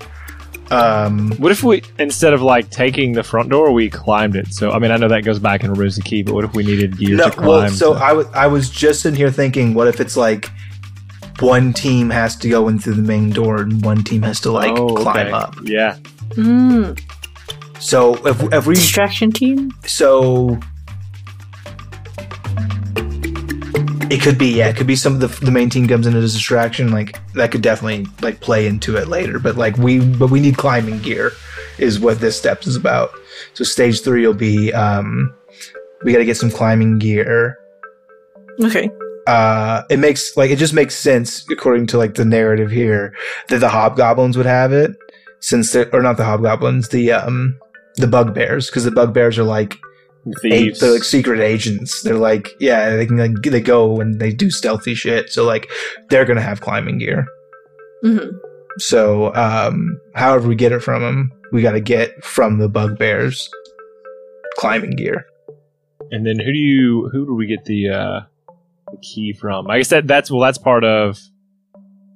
[0.72, 4.48] Um, What if we instead of like taking the front door, we climbed it?
[4.54, 6.54] So I mean, I know that goes back and removes the key, but what if
[6.54, 7.48] we needed gear no, to climb?
[7.48, 10.50] well, so to- I was I was just in here thinking, what if it's like
[11.40, 14.52] one team has to go in through the main door and one team has to
[14.52, 15.32] like Oh, climb okay.
[15.32, 15.56] up.
[15.64, 15.98] Yeah,
[16.32, 16.98] Mm,
[17.80, 19.72] So if if we distraction team.
[19.86, 20.58] so
[24.12, 26.16] it could be yeah it could be some of the the main team comes in
[26.16, 30.00] as a distraction like that could definitely like play into it later but like we
[30.00, 31.32] but we need climbing gear
[31.78, 33.12] is what this steps is about
[33.54, 35.34] so stage three will be um
[36.04, 37.58] we got to get some climbing gear
[38.62, 38.90] Okay.
[39.28, 43.14] uh it makes like it just makes sense according to like the narrative here
[43.50, 44.92] that the hobgoblins would have it
[45.40, 47.58] since they're or not the hobgoblins the um
[47.98, 49.78] the bugbears because the bugbears are like
[50.42, 50.80] thieves.
[50.80, 52.02] they're like secret agents.
[52.04, 55.30] They're like, yeah, they can like they go and they do stealthy shit.
[55.32, 55.70] So like
[56.10, 57.26] they're gonna have climbing gear.
[58.04, 58.30] hmm
[58.80, 63.50] So um, however we get it from them, we got to get from the bugbears
[64.58, 65.26] climbing gear.
[66.12, 68.20] and then who do you who do we get the uh
[68.92, 69.70] the key from?
[69.70, 71.20] I guess that that's well, that's part of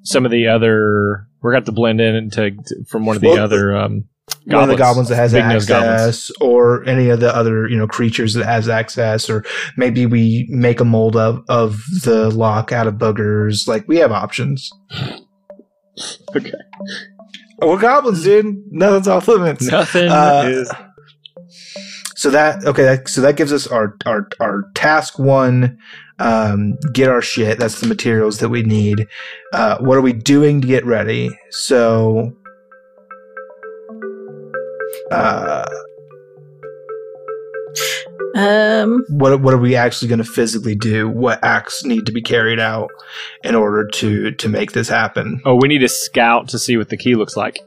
[0.04, 1.28] some of the other.
[1.42, 2.52] We're got to blend in into
[2.88, 4.06] from one of the Well, other um
[4.50, 6.02] One of the goblins that has Big-nosed goblins.
[6.02, 9.44] access, or any of the other you know creatures that has access, or
[9.78, 13.68] maybe we make a mold of of the lock out of boogers.
[13.68, 14.70] Like we have options.
[16.36, 16.54] Okay.
[17.62, 18.56] We're goblins, dude.
[18.72, 19.70] Nothing's off limits.
[19.70, 20.72] Nothing Uh, is
[22.16, 25.78] So that okay, that, so that gives us our our our task one.
[26.20, 27.60] Um, get our shit.
[27.60, 29.08] That's the materials that we need.
[29.54, 31.30] Uh, what are we doing to get ready?
[31.50, 32.34] So,
[35.12, 35.66] uh,
[38.36, 39.04] Um.
[39.10, 41.10] what what are we actually going to physically do?
[41.10, 42.90] What acts need to be carried out
[43.44, 45.42] in order to to make this happen?
[45.46, 47.60] Oh, we need to scout to see what the key looks like.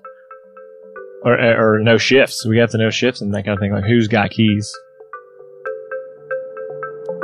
[1.24, 2.44] Or, or no shifts.
[2.44, 3.72] We have to know shifts and that kind of thing.
[3.72, 4.74] Like who's got keys.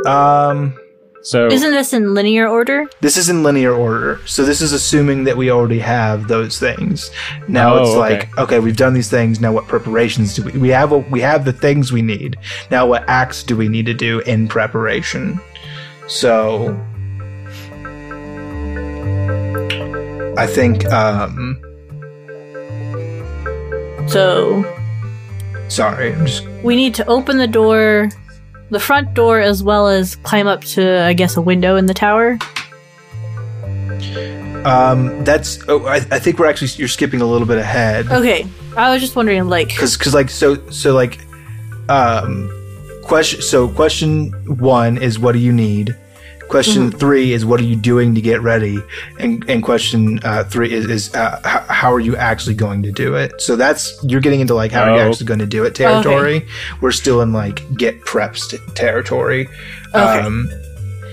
[0.06, 0.78] Um,
[1.22, 2.86] So Isn't this in linear order?
[3.00, 4.20] this is in linear order.
[4.24, 7.10] So this is assuming that we already have those things.
[7.48, 7.98] Now Oh, it's okay.
[7.98, 9.40] like, okay, we've done these things.
[9.40, 10.90] Now what preparations do we we have?
[10.92, 12.38] What, we have the things we need.
[12.70, 15.40] Now what acts do we need to do in preparation?
[16.06, 16.74] So
[20.38, 21.60] I think um
[24.06, 24.64] So
[25.68, 28.08] sorry, I'm just we need to open the door,
[28.70, 31.94] the front door, as well as climb up to, I guess, a window in the
[31.94, 32.38] tower.
[34.64, 38.10] um that's oh, I, I think we're actually you're skipping a little bit ahead.
[38.10, 41.20] Okay, I was just wondering, like, because because like so so like
[41.88, 42.50] um
[43.04, 45.96] question so question one is what do you need
[46.48, 48.78] question three is what are you doing to get ready?
[49.18, 52.92] And and question uh, three is, is uh, how, how are you actually going to
[52.92, 53.40] do it?
[53.40, 55.08] So that's you're getting into like how are you Oh.
[55.08, 56.46] actually going to do it territory.
[56.80, 59.48] We're still in like get preps t- territory.
[59.94, 59.98] Okay.
[60.20, 60.48] um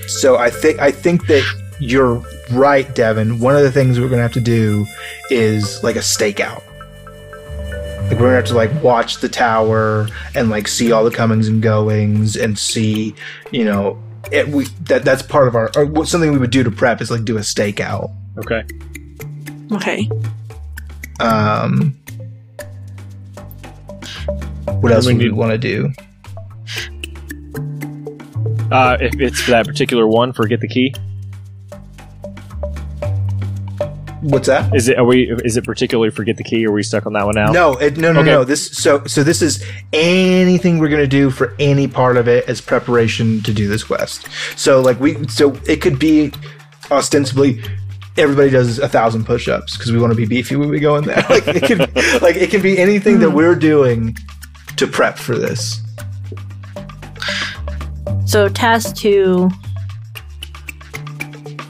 [0.08, 1.44] so i think i think that
[1.80, 3.40] you're right devin.
[3.40, 4.86] One of the things we're going to have to do
[5.32, 6.62] is like a stakeout.
[8.08, 11.48] Like we're gonna have to like watch the tower and like see all the comings
[11.48, 13.16] and goings and see,
[13.52, 13.98] you know,
[14.32, 17.02] it, we that that's part of our or what- something we would do to prep
[17.02, 18.12] is like do a stakeout.
[18.38, 18.64] okay.
[19.72, 20.10] okay,
[21.20, 21.98] Um,
[24.82, 25.92] what else we would we need- want to do?
[28.72, 30.94] Uh, if it's for that particular one, forget the key.
[34.26, 34.76] What's that?
[34.76, 34.98] Is it?
[34.98, 35.32] Are we?
[35.44, 36.66] Is it particularly forget the key?
[36.66, 37.52] Or are we stuck on that one now?
[37.52, 38.32] No, it, no, no, Okay.
[38.32, 38.44] no.
[38.44, 42.60] This so so this is anything we're gonna do for any part of it as
[42.60, 44.28] preparation to do this quest.
[44.56, 46.32] So like we so it could be
[46.90, 47.62] ostensibly
[48.18, 51.04] everybody does a thousand push-ups because we want to be beefy when we go in
[51.04, 51.24] there.
[51.30, 51.80] Like it can,
[52.22, 54.18] like it can be anything that we're doing
[54.78, 55.82] to prep for this.
[58.26, 59.52] So task two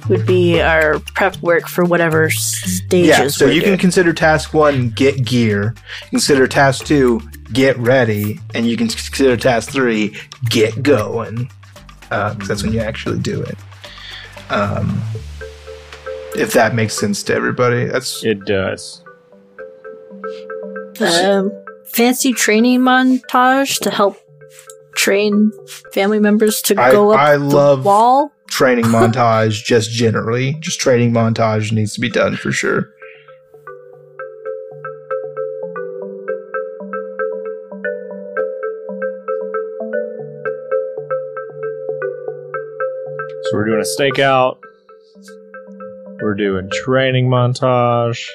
[0.09, 3.07] would be our prep work for whatever stages.
[3.07, 5.73] Yeah, so we're you can consider task one get gear,
[6.09, 7.21] consider task two
[7.53, 10.15] get ready, and you can consider task three
[10.49, 11.49] get going.
[12.09, 13.57] Because that's when you actually do it.
[14.49, 15.01] Um,
[16.35, 19.03] if that makes sense to everybody, that's It does.
[21.01, 21.51] um,
[21.93, 24.17] fancy training montage to help
[24.95, 25.51] train
[25.93, 28.31] family members to I- go up I the love- wall.
[28.49, 29.63] Training montage.
[29.63, 32.91] Just generally, just training montage needs to be done for sure.
[43.43, 44.57] So we're doing a stakeout.
[46.21, 48.27] We're doing training montage.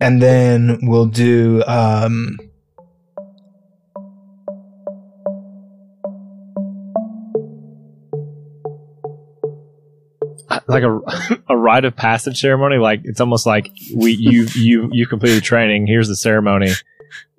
[0.00, 2.38] and then we'll do um
[10.68, 11.00] like a
[11.48, 12.76] a rite of passage ceremony.
[12.78, 15.86] Like it's almost like we you you you completed training.
[15.86, 16.70] Here's the ceremony,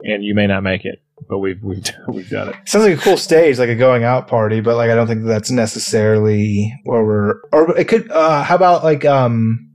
[0.03, 2.55] and you may not make it, but we've we've we've done it.
[2.65, 5.25] sounds like a cool stage like a going out party but like i don't think
[5.25, 9.69] that's necessarily where we're or it could uh how about like um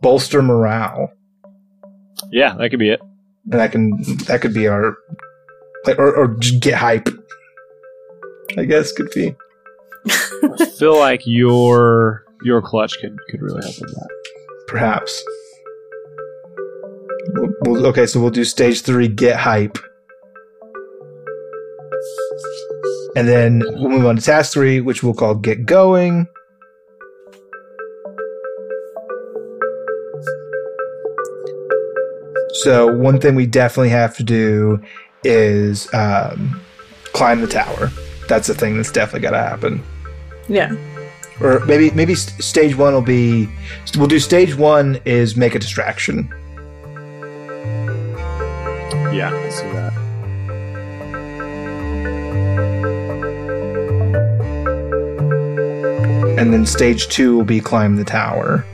[0.00, 1.12] bolster morale
[2.32, 3.00] Yeah, that could be it.
[3.50, 3.90] and that can
[4.26, 4.96] that could be our
[5.86, 7.08] like or, or just get hype
[8.56, 9.34] i guess could be
[10.08, 14.08] I feel like your your clutch could could really help with that.
[14.68, 15.24] perhaps.
[17.34, 19.78] We'll- we'll- okay so we'll do stage three get hype.
[23.16, 26.28] And then we'll move on to task three which we'll call get going.
[32.62, 34.80] So one thing we definitely have to do
[35.22, 36.60] is um,
[37.12, 37.90] climb the tower.
[38.28, 39.82] That's the thing that's definitely got to happen.
[40.48, 40.74] Yeah.
[41.40, 43.48] Or maybe maybe stage one will be
[43.96, 46.28] we'll do stage one is make a distraction.
[49.12, 49.98] Yeah, I see that.
[56.38, 58.64] and then stage two will be climb the tower.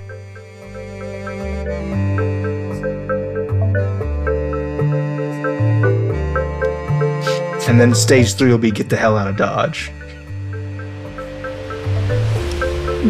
[7.66, 9.90] And then stage three will be get the hell out of dodge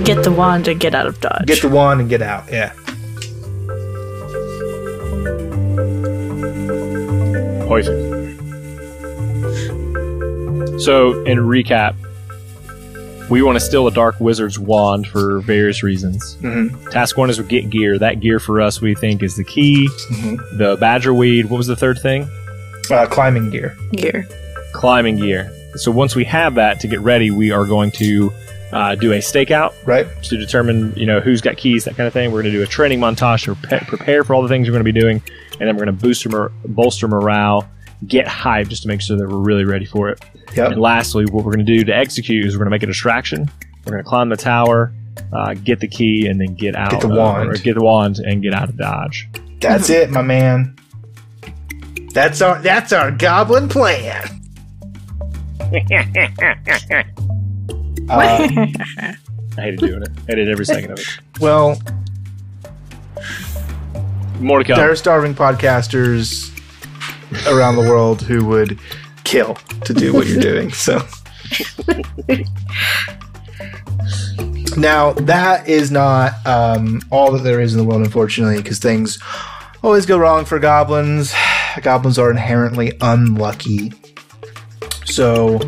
[0.02, 1.46] Get the wand and get out of dodge.
[1.46, 2.72] get the wand and get out yeah
[7.66, 8.12] Poison.
[10.78, 11.94] So, in recap,
[13.30, 16.36] we want to steal a Dark Wizard's wand for various reasons.
[16.42, 16.90] Mhm.
[16.90, 17.98] Task one is we get gear.
[17.98, 19.88] That gear for us, we think, is the key.
[20.12, 20.58] Mhm.
[20.58, 21.46] The Badger Weed.
[21.46, 22.28] What was the third thing?
[22.90, 24.28] uh, climbing gear gear.
[24.74, 25.50] Climbing gear.
[25.76, 28.30] So, once we have that to get ready, we are going to
[28.74, 32.12] uh, do a stakeout right to determine, you know, who's got keys, that kind of
[32.12, 32.30] thing.
[32.32, 34.72] We're going to do a training montage to pre- prepare for all the things we're
[34.72, 35.22] going to be doing,
[35.58, 37.68] and then we're going to boost mor- bolster morale,
[38.06, 40.22] get hype just to make sure that we're really ready for it.
[40.54, 42.82] yep And lastly, what we're going to do to execute is we're going to make
[42.82, 43.48] a distraction.
[43.86, 44.92] We're going to climb the tower,
[45.32, 46.90] uh, get the key, and then get out.
[46.90, 47.50] Get the of- wand.
[47.50, 49.28] or get the wand and get out of dodge.
[49.60, 50.76] that's it my man
[52.12, 54.22] that's our that's our goblin plan
[58.08, 58.48] Uh,
[59.56, 60.08] I hated doing it.
[60.16, 61.06] I hated every second of it.
[61.40, 61.80] well
[64.40, 64.76] More to come.
[64.76, 66.50] there are starving podcasters
[67.50, 68.78] around the world who would
[69.24, 70.70] kill to do what you're doing.
[70.72, 71.00] So
[74.76, 79.18] now that is not um, all that there is in the world, unfortunately, because things
[79.82, 81.32] always go wrong for goblins.
[81.82, 83.92] Goblins are inherently unlucky.
[85.06, 85.58] So,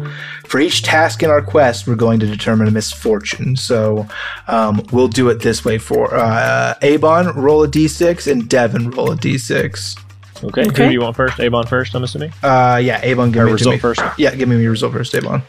[0.48, 3.56] for each task in our quest, we're going to determine a misfortune.
[3.56, 4.06] So,
[4.48, 9.12] um, we'll do it this way for uh, Avon, roll a d6, and Devin, roll
[9.12, 9.98] a d6.
[10.44, 10.62] okay.
[10.64, 10.86] Who Okay.
[10.88, 11.40] do you want first?
[11.40, 12.32] Avon first, I'm assuming?
[12.42, 14.00] Uh, yeah, Avon, give Or me result give me- first?
[14.18, 15.42] Yeah, give me your result first, Avon.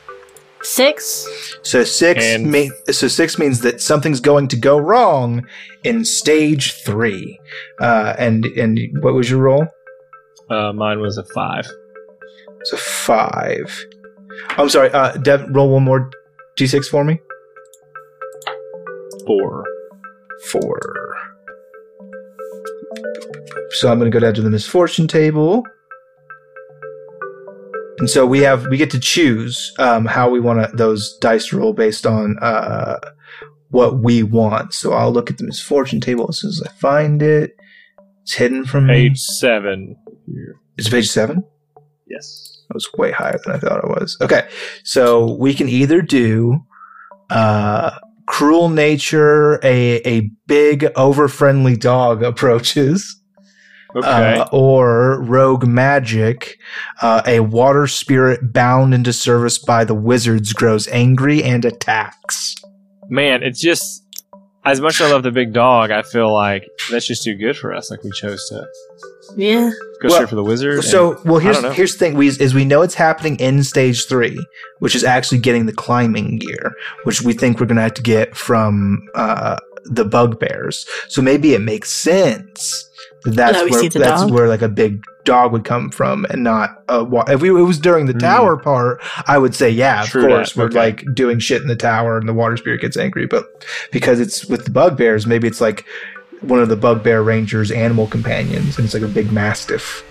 [0.63, 1.27] Six.
[1.61, 5.45] So six, And- me- so six means that something's going to go wrong
[5.83, 7.39] in stage three.
[7.79, 9.67] Uh, and and what was your roll?
[10.49, 11.67] Uh, mine was a five.
[12.63, 13.85] So five.
[14.49, 14.91] I'm sorry.
[14.91, 16.09] Uh, Dev, roll one more
[16.57, 17.19] d6 for me.
[19.25, 19.65] Four.
[20.51, 20.79] Four.
[23.71, 25.63] So I'm going to go down to the misfortune table.
[27.99, 31.73] And so we have we get to choose um, how we want those dice roll
[31.73, 32.97] based on uh,
[33.69, 34.73] what we want.
[34.73, 37.55] So I'll look at the misfortune table as soon as I find it.
[38.21, 39.15] It's hidden from Page me.
[39.17, 39.95] seven.
[40.27, 40.55] Here.
[40.77, 41.43] It's page seven.
[42.07, 42.56] Yes.
[42.69, 44.17] That was way higher than I thought it was.
[44.21, 44.47] Okay,
[44.83, 46.65] so we can either do
[47.29, 47.91] uh,
[48.25, 53.15] cruel nature, a a big over friendly dog approaches,
[53.95, 54.37] Okay.
[54.39, 56.57] uh, or rogue magic,
[57.01, 62.55] uh, a water spirit bound into service by the wizards grows angry and attacks.
[63.09, 64.03] Man, it's just
[64.65, 67.55] as much as I love the big dog, I feel like that's just too good
[67.55, 67.89] for us.
[67.89, 68.67] Like we chose to
[69.35, 69.69] Yeah.
[70.01, 70.83] go Well, straight for the wizard.
[70.83, 74.37] So, well, here's here's the thing: we is we know it's happening in stage three,
[74.79, 76.71] which is actually getting the climbing gear,
[77.03, 80.85] which we think we're going to have to get from uh, the bugbears.
[81.07, 82.89] So maybe it makes sense
[83.23, 84.31] that that's That where that's dog?
[84.31, 87.53] where like a big dog would come from, and not a wa- if we, it
[87.53, 88.19] was during the Hmm.
[88.19, 90.77] tower part, I would say yeah, of True course that, we're okay.
[90.79, 94.45] like doing shit in the tower, and the water spirit gets angry, but because it's
[94.45, 95.85] with the bugbears, maybe it's like.
[96.41, 100.03] One of the bugbear rangers' animal companions, and it's like a big mastiff.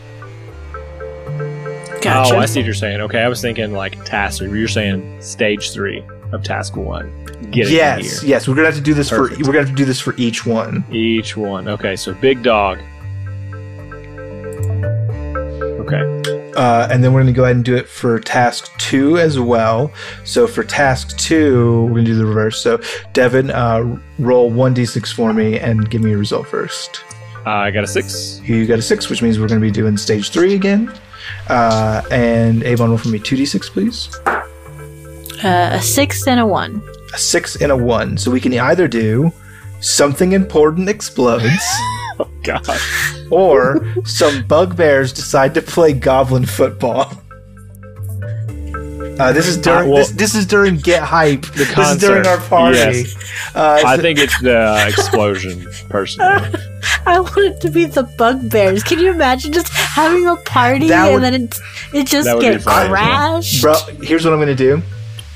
[2.02, 2.34] Gotcha.
[2.34, 3.00] Oh, I see what you're saying.
[3.00, 4.48] Okay, I was thinking like task three.
[4.48, 7.10] but You're saying stage three of task one.
[7.50, 8.30] Get it yes, here.
[8.30, 8.48] yes.
[8.48, 9.40] We're gonna have to do this Perfect.
[9.40, 9.46] for.
[9.46, 10.84] We're gonna have to do this for each one.
[10.90, 11.68] Each one.
[11.68, 12.78] Okay, so big dog.
[15.80, 16.22] Okay.
[16.56, 19.92] Uh, and then we're gonna go ahead and do it for task two as well.
[20.24, 22.58] So for task two, we're gonna do the reverse.
[22.60, 22.80] So
[23.12, 27.04] Devin, uh, roll one d6 for me and give me a result first.
[27.44, 28.40] Uh, I got a six.
[28.42, 30.92] You got a six, which means we're gonna be doing stage three again.
[31.48, 34.08] Uh, and Avon, roll for me two d6, please.
[35.44, 36.82] Uh, a six and a one.
[37.14, 38.16] A six and a one.
[38.16, 39.30] So we can either do
[39.80, 41.62] something important explodes.
[42.20, 42.66] Oh God.
[43.30, 47.12] or some bugbears decide to play goblin football.
[49.18, 51.42] Uh, this is during Uh, well- this, this is during get hype.
[51.54, 52.76] this is during our party.
[52.76, 53.14] yes.
[53.54, 56.54] Uh, I think it's the explosion personally.
[57.06, 58.82] I want it to be the bugbears.
[58.82, 61.54] Can you imagine just having a party That would- and then it,
[61.94, 63.62] it just That would be get crashed?
[63.62, 63.74] bro.
[64.02, 64.82] Here's what I'm going to do.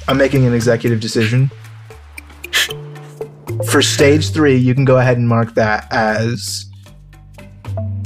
[0.09, 1.51] I'm making an executive decision.
[3.71, 6.67] For stage three, you can go ahead and mark that as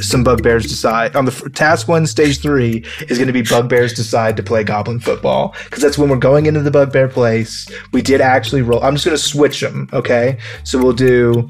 [0.01, 4.37] some bugbears decide on the task one stage three is going to be bugbears decide
[4.37, 8.21] to play goblin football because that's when we're going into the bugbear place we did
[8.21, 11.49] actually roll i'm just going to switch them okay so we'll do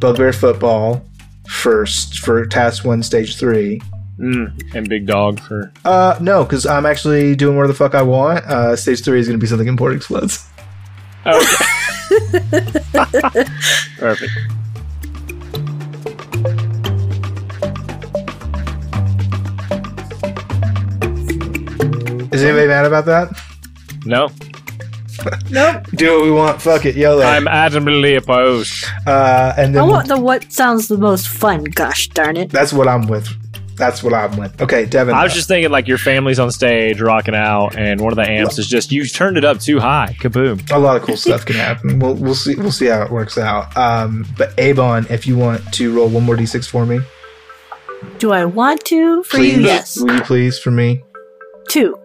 [0.00, 1.02] bugbear football
[1.48, 3.80] first for task one stage three
[4.18, 5.70] Mm, and big dog for.
[5.84, 9.28] uh no because i'm actually doing where the fuck i want uh stage three is
[9.28, 10.46] going to be something important explodes
[11.26, 11.44] Okay.
[13.98, 14.32] Perfect.
[22.36, 23.30] Is anybody mad about that
[24.04, 24.28] No,
[25.50, 25.86] Nope.
[25.94, 28.84] do what we want fuck it yolo I'm adamantly opposed.
[29.06, 31.64] uh and I then want the what sounds the most fun.
[31.64, 32.50] Gosh darn it!
[32.50, 33.28] that's what i'm with
[33.76, 36.98] that's what i'm with okay devin I was just thinking like your family's on stage
[37.00, 40.16] rocking out, and one of the amps is just you turned it up too high.
[40.18, 40.70] Kaboom!
[40.72, 41.98] a lot of cool stuff can happen.
[41.98, 43.76] We'll we'll see we'll see how it works out.
[43.76, 47.00] Um, but Avon, if you want to roll one more d6 for me,
[48.18, 49.22] Do I want to?
[49.24, 49.98] For please, you, yes.
[50.00, 51.02] will you please for me?
[51.68, 51.98] Two.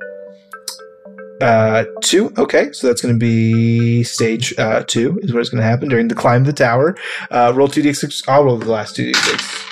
[1.42, 2.32] Uh, two.
[2.38, 5.90] Okay, so that's going to be stage uh, two is what it's going to happen
[5.90, 6.96] during the climb of the tower.
[7.30, 8.28] Uh, roll two d6.
[8.28, 9.68] I'll roll the last two d6.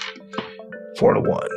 [0.97, 1.47] Four to one.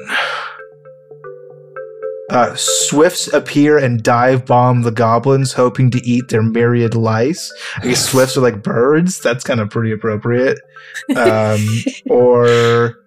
[2.33, 7.53] Uh, swifts appear and dive bomb the goblins, hoping to eat their myriad lice.
[7.77, 9.21] I guess swifts are like birds.
[9.21, 10.59] That's kind of pretty appropriate.
[11.17, 11.67] Um,
[12.11, 13.02] or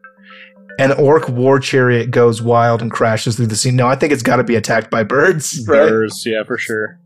[0.80, 3.76] an orc war chariot goes wild and crashes through the scene.
[3.76, 5.64] No, I think it's got to be attacked by birds.
[5.68, 5.88] Right?
[5.90, 7.00] Birds, yeah, for sure.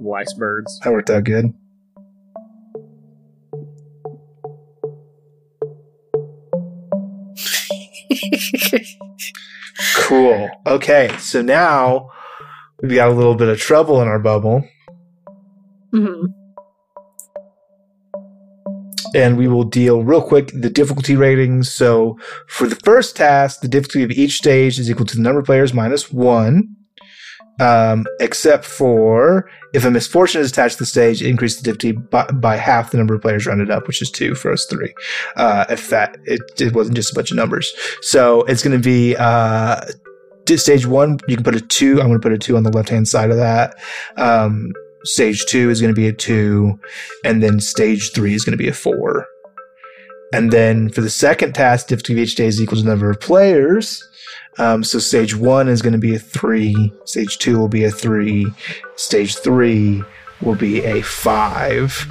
[0.00, 0.78] Lice birds.
[0.84, 1.52] That worked out good.
[9.96, 10.48] Cool.
[10.66, 12.10] Okay, so now
[12.80, 14.66] we've got a little bit of trouble in our bubble,
[15.92, 16.32] Mhm.
[19.16, 21.72] And we will deal real quick the difficulty ratings.
[21.72, 25.40] So for the first task, the difficulty of each stage is equal to the number
[25.40, 26.76] of players minus one.
[27.58, 32.26] Um, except for if a misfortune is attached to the stage, increase the difficulty by,
[32.26, 34.92] by half the number of players rounded up, which is two for us three.
[35.36, 38.84] Uh, if that it, it wasn't just a bunch of numbers, so it's going to
[38.84, 39.80] be uh,
[40.54, 41.18] stage one.
[41.28, 41.92] You can put a two.
[41.92, 43.74] I'm going to put a two on the left hand side of that.
[44.18, 44.74] Um,
[45.04, 46.78] stage two is going to be a two,
[47.24, 49.26] and then stage three is going to be a four.
[50.32, 53.10] And then for the second task, difficulty of each day is equal to the number
[53.10, 54.02] of players.
[54.58, 56.74] Um, so stage one is going to be a three.
[57.04, 58.46] Stage two will be a three.
[58.96, 60.02] Stage three
[60.42, 62.06] will be a five.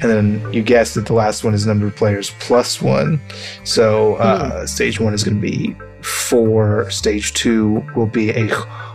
[0.00, 3.20] And then you guessed that the last one is number of players plus one.
[3.64, 6.90] So uh, stage one is going to be four.
[6.90, 8.48] Stage two will be a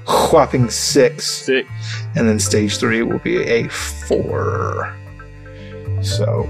[0.07, 1.25] whopping six.
[1.25, 1.69] Six.
[2.15, 4.95] And then stage three will be a four.
[6.01, 6.43] So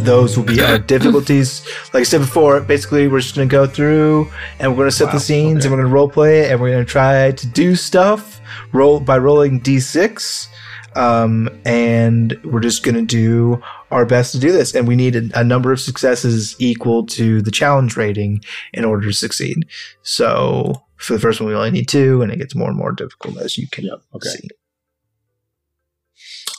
[0.00, 1.66] those will be our difficulties.
[1.92, 5.20] Like I said before, basically we're just gonna go through and we're gonna set the
[5.20, 8.40] scenes and we're gonna role play it and we're gonna try to do stuff
[8.72, 10.48] roll by rolling d6.
[10.96, 14.74] Um, and we're just gonna do our best to do this.
[14.74, 18.42] And we need a, a number of successes equal to the challenge rating
[18.72, 19.66] in order to succeed.
[20.02, 22.92] So for the first one, we only need two, and it gets more and more
[22.92, 24.28] difficult as you can okay.
[24.28, 24.48] see.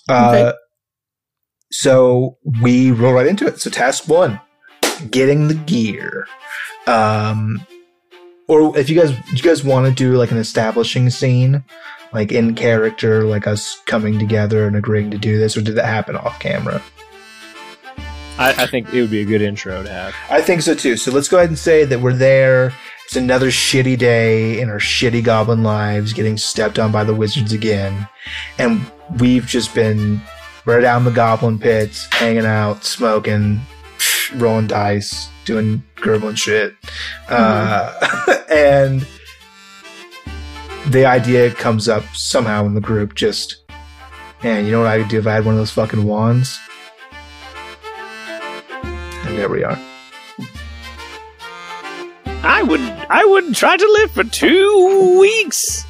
[0.08, 0.58] Uh, Okay.
[1.72, 3.60] so we roll right into it.
[3.60, 4.40] So task one,
[5.12, 6.26] getting the gear.
[6.88, 7.66] Um,
[8.48, 11.64] or if you guys, you guys want to do like an establishing scene,
[12.14, 15.86] like in character, like us coming together and agreeing to do this, or did that
[15.86, 16.82] happen off camera?
[18.40, 20.16] I, I think it would be a good intro to have.
[20.30, 20.96] I think so too.
[20.98, 22.74] So let's go ahead and say that we're there.
[23.10, 27.52] It's another shitty day in our shitty goblin lives, getting stepped on by the wizards
[27.54, 28.08] again.
[28.60, 28.86] And
[29.18, 30.22] we've just been
[30.64, 33.62] right down the goblin pits, hanging out, smoking,
[34.36, 36.76] rolling dice, doing gurgling shit.
[37.30, 39.08] Uh, and
[40.90, 43.64] the idea comes up somehow in the group just,
[44.44, 46.60] man, you know what I could do if I had one of those fucking wands?
[48.84, 49.80] And there we are.
[52.42, 55.86] I would I would try to live for two weeks.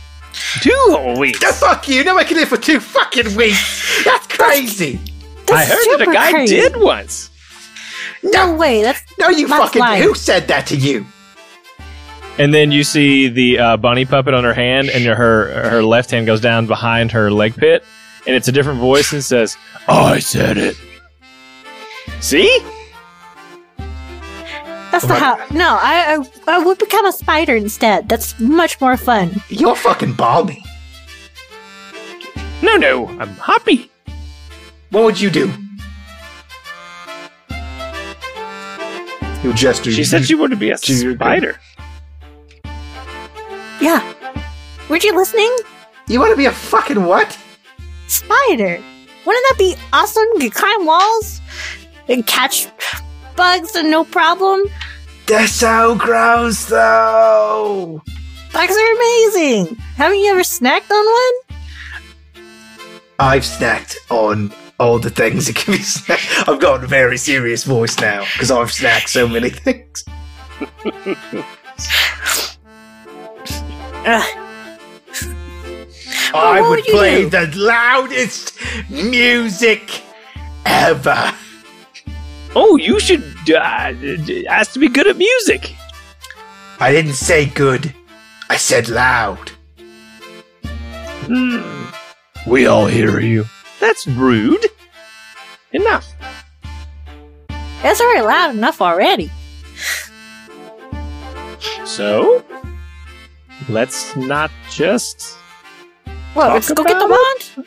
[0.62, 1.40] Two whole weeks.
[1.40, 2.04] The fuck you!
[2.04, 4.04] No, I can live for two fucking weeks.
[4.04, 5.00] That's crazy.
[5.52, 6.56] I heard that a guy crazy.
[6.56, 7.30] did once.
[8.24, 8.82] No way.
[8.82, 9.80] That's No, you That's fucking.
[9.80, 10.04] lying.
[10.04, 11.06] Who said that to you?
[12.38, 16.12] And then you see the uh, bunny puppet on her hand, and her her left
[16.12, 17.84] hand goes down behind her leg pit,
[18.26, 20.76] and it's a different voice and says, "I said it."
[22.22, 22.60] See?
[24.92, 25.36] That's the my how.
[25.52, 26.18] No, I,
[26.48, 28.10] I I would become a spider instead.
[28.10, 29.42] That's much more fun.
[29.50, 30.64] You're fucking balmy.
[32.62, 33.90] No, no, I'm happy.
[34.90, 35.52] What would you do?
[39.44, 39.92] You gesture.
[39.92, 41.60] She said she wanted to be a She's spider.
[43.80, 44.04] Yeah.
[44.90, 45.56] Weren't you listening?
[46.08, 47.38] You want to be a fucking what?
[48.08, 48.84] Spider.
[49.26, 50.26] Wouldn't that be awesome?
[50.34, 51.40] You could climb walls
[52.10, 52.68] and catch
[53.40, 54.62] bugs and no problem.
[55.26, 58.02] They're so gross, though.
[58.52, 59.78] Bugs are amazing.
[59.96, 61.58] Haven't you ever snacked on one?
[63.18, 66.50] I've snacked on all the things that can be snacked.
[66.50, 70.04] I've got a very serious voice now because I've snacked so many things.
[74.06, 74.46] Ugh.
[76.34, 77.30] I would would play do?
[77.30, 78.60] the loudest
[78.90, 80.04] music
[80.66, 81.34] ever.
[82.56, 83.94] Oh, you should uh,
[84.50, 85.76] ask to be good at music.
[86.80, 87.94] I didn't say good.
[88.50, 89.52] I said loud.
[91.28, 91.90] Hmm.
[92.50, 93.46] We all hear you.
[93.80, 94.66] That's rude.
[95.72, 96.08] Enough.
[97.84, 99.30] It's already loud enough already.
[101.86, 102.44] So,
[103.68, 105.38] let's not just.
[106.36, 107.66] Well, Talk let's go get the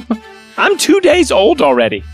[0.00, 0.22] wand.
[0.58, 2.04] I'm two days old already.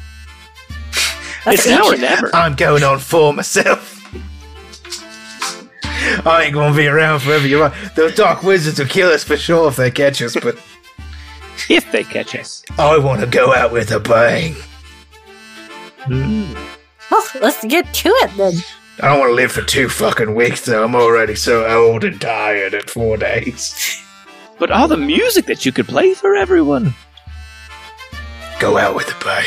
[1.44, 2.34] That's it's now or never.
[2.34, 3.94] I'm going on for myself.
[6.26, 7.46] I ain't gonna be around forever.
[7.46, 7.94] You're right.
[7.94, 10.58] Those dark wizards will kill us for sure if they catch us, but
[11.68, 12.62] If they catch us.
[12.78, 14.54] I want to go out with a bang.
[16.04, 16.54] Hmm.
[17.10, 18.54] Well, let's get to it then.
[19.00, 20.84] I don't want to live for two fucking weeks, though.
[20.84, 24.02] I'm already so old and tired at four days.
[24.58, 26.94] But all the music that you could play for everyone.
[28.60, 29.44] Go out with a bang.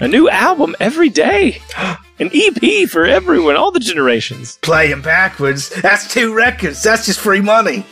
[0.00, 1.62] A new album every day.
[2.18, 4.58] An EP for everyone, all the generations.
[4.62, 5.68] Play 'em backwards.
[5.68, 6.82] That's two records.
[6.82, 7.84] That's just free money.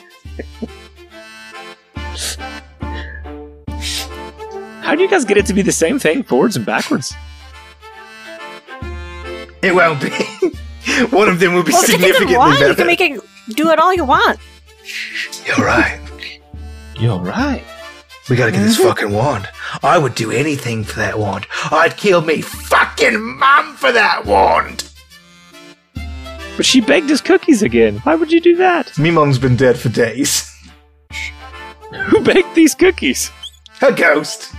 [4.81, 7.15] How do you guys get it to be the same thing, forwards and backwards?
[9.63, 10.11] It won't be.
[11.11, 13.21] One of them will be Well, if you can significantly wand, you can make it
[13.51, 14.41] do it all you want.
[15.47, 16.01] You're right.
[16.99, 17.63] You're right.
[18.29, 18.89] We gotta get this mm-hmm.
[18.89, 19.49] fucking wand.
[19.83, 21.47] I would do anything for that wand.
[21.71, 24.89] I'd kill me fucking mum for that wand.
[26.57, 27.99] But she begged us cookies again.
[27.99, 28.97] Why would you do that?
[28.99, 30.49] Me mum's been dead for days.
[32.07, 33.31] Who baked these cookies?
[33.81, 34.53] A ghost.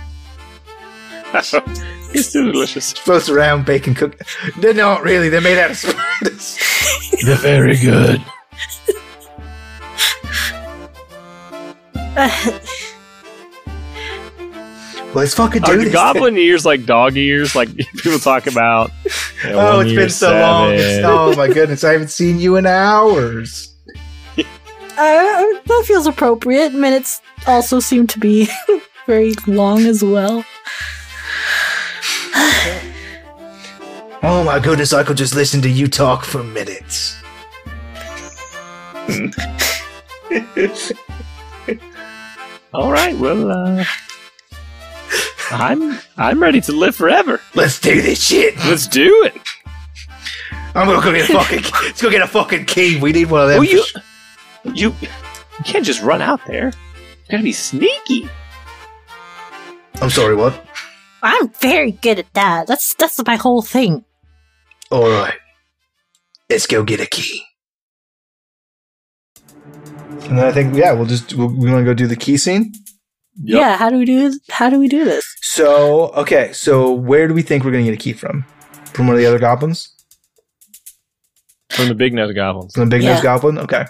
[1.34, 2.86] it's so delicious.
[2.86, 4.20] Supposed around baking cook.
[4.58, 5.28] They're not really.
[5.28, 6.58] They're made out of spiders.
[7.24, 8.22] They're very good.
[15.14, 15.84] Let's fucking do Are this.
[15.86, 17.54] the goblin ears like dog ears?
[17.54, 18.90] Like people talk about.
[19.44, 20.72] you know, Oh, one it's year been so long.
[20.72, 23.70] It's, oh my goodness, I haven't seen you in hours.
[24.36, 26.72] Uh, that feels appropriate.
[26.72, 28.48] Minutes also seem to be
[29.06, 30.44] very long as well.
[34.26, 37.14] Oh my goodness, I could just listen to you talk for minutes.
[42.72, 43.16] All right.
[43.16, 43.84] Well, uh,
[45.50, 47.40] I'm I'm ready to live forever.
[47.54, 48.56] Let's do this shit.
[48.58, 49.34] Let's do it.
[50.74, 51.62] I'm gonna go get a fucking.
[51.82, 52.98] let's go get a fucking key.
[53.00, 53.60] We need one of them.
[53.60, 53.84] Oh, you,
[54.64, 56.66] you, you can't just run out there.
[56.66, 58.28] You gotta be sneaky.
[60.00, 60.34] I'm sorry.
[60.34, 60.60] What?
[61.22, 62.66] I'm very good at that.
[62.66, 64.04] That's that's my whole thing.
[64.90, 65.34] All right.
[66.50, 67.44] Let's go get a key.
[70.28, 72.36] And then I think yeah, we'll just we'll, we want to go do the key
[72.36, 72.72] scene.
[73.42, 73.60] Yep.
[73.60, 74.38] Yeah, how do we do this?
[74.50, 75.24] how do we do this?
[75.42, 78.44] So okay, so where do we think we're gonna get a key from?
[78.92, 79.90] From one of the other goblins?
[81.70, 82.74] From the big nose goblins.
[82.74, 83.22] From the big nose Yeah.
[83.22, 83.58] goblin?
[83.58, 83.84] Okay.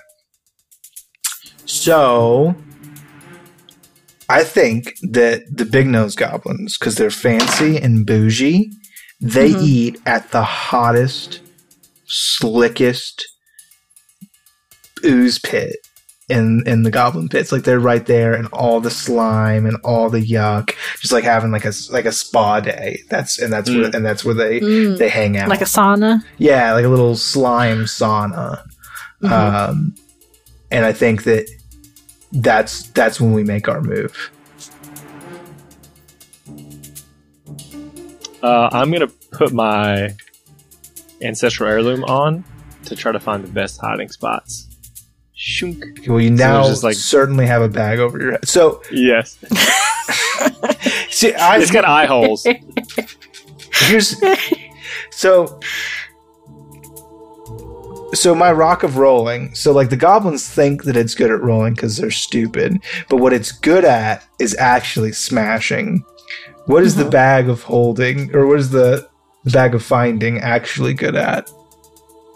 [1.67, 2.55] So
[4.29, 8.71] I think that the big nose goblins, because they're fancy and bougie,
[9.21, 9.63] they Mhm.
[9.63, 11.41] eat at the hottest,
[12.07, 13.27] slickest
[15.05, 15.77] ooze pit
[16.29, 17.53] in in the goblin pits.
[17.53, 20.71] Like they're right there and all the slime and all the yuck.
[21.01, 23.01] Just like having like a like a spa day.
[23.11, 23.95] That's and that's where Mm.
[23.95, 25.49] and that's where they Mm, they hang out.
[25.49, 26.23] like a sauna.
[26.39, 28.63] Yeah, like a little slime sauna.
[29.23, 29.31] Mhm.
[29.31, 29.95] Um,
[30.71, 31.47] and I think that
[32.33, 34.31] that's that's when we make our move.
[38.43, 40.11] Uh, I'm gonna put my
[41.23, 42.45] ancestral heirloom on
[42.85, 44.69] to try to find the best hiding spots.
[45.47, 46.09] Shunk.
[46.09, 48.49] Well, you now it's just like- certainly have a bag over your head.
[48.49, 49.37] So, Yes,
[51.11, 52.47] see, I it's got eye holes.
[53.73, 54.17] here's
[55.11, 55.61] so
[58.15, 61.75] so my rock of rolling so like the goblins think that it's good at rolling
[61.75, 66.05] because they're stupid but what it's good at is actually smashing
[66.67, 67.11] what is the mm-hmm.
[67.11, 69.07] bag of holding or what is the
[69.47, 71.51] bag of finding actually good at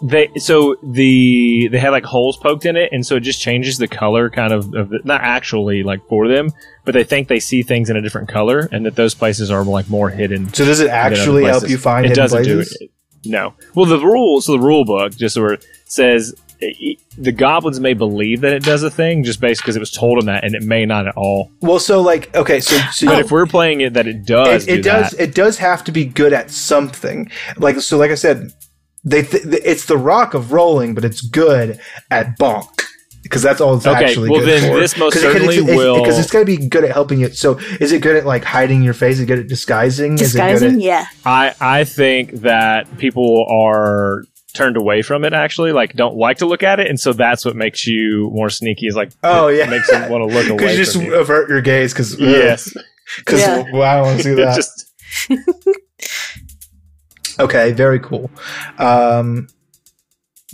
[0.01, 3.77] They so the they have like holes poked in it, and so it just changes
[3.77, 6.51] the color, kind of, of the, not actually like for them,
[6.85, 9.63] but they think they see things in a different color, and that those places are
[9.63, 10.53] like more hidden.
[10.53, 12.77] so does it actually help you find it doesn't places?
[12.77, 12.91] do it.
[13.25, 13.53] No.
[13.75, 16.33] Well, the rules, so the rule book, just where it says
[17.17, 20.19] the goblins may believe that it does a thing just based because it was told
[20.19, 21.51] them that, and it may not at all.
[21.61, 24.73] well so like okay so, so But if we're playing it that it does, it,
[24.73, 28.11] it do does that, it does have to be good at something like so like
[28.11, 28.51] i said
[29.03, 31.79] they th- it's the rock of rolling but it's good
[32.11, 32.67] at bonk
[33.23, 34.79] because that's all it's Okay, actually well, good then for.
[34.79, 36.91] this most 'Cause it- 'cause certainly it's, will- because it's got to be good at
[36.91, 39.47] helping you so is it good at like hiding your face is it good at
[39.47, 41.05] disguising is it good Disguising, at, yeah.
[41.25, 44.23] I I think that people are
[44.55, 47.45] turned away from it actually like don't like to look at it and so that's
[47.45, 49.69] what makes you more sneaky is like Oh, it yeah.
[49.69, 51.15] makes them want to look away because you just from you.
[51.15, 52.73] avert your gaze because yes
[53.19, 53.63] because Yeah.
[53.71, 54.85] well, i don't want to see that just
[57.39, 58.29] Okay, very cool.
[58.77, 59.47] Um,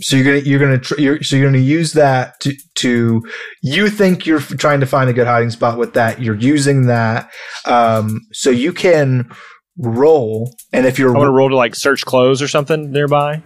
[0.00, 3.22] so you're gonna you're gonna tr- you're, so you're gonna use that to to
[3.62, 6.20] you think you're f- trying to find a good hiding spot with that.
[6.20, 7.30] You're using that
[7.64, 9.30] um, so you can
[9.78, 13.42] roll, and if you're I want to roll to like search clothes or something nearby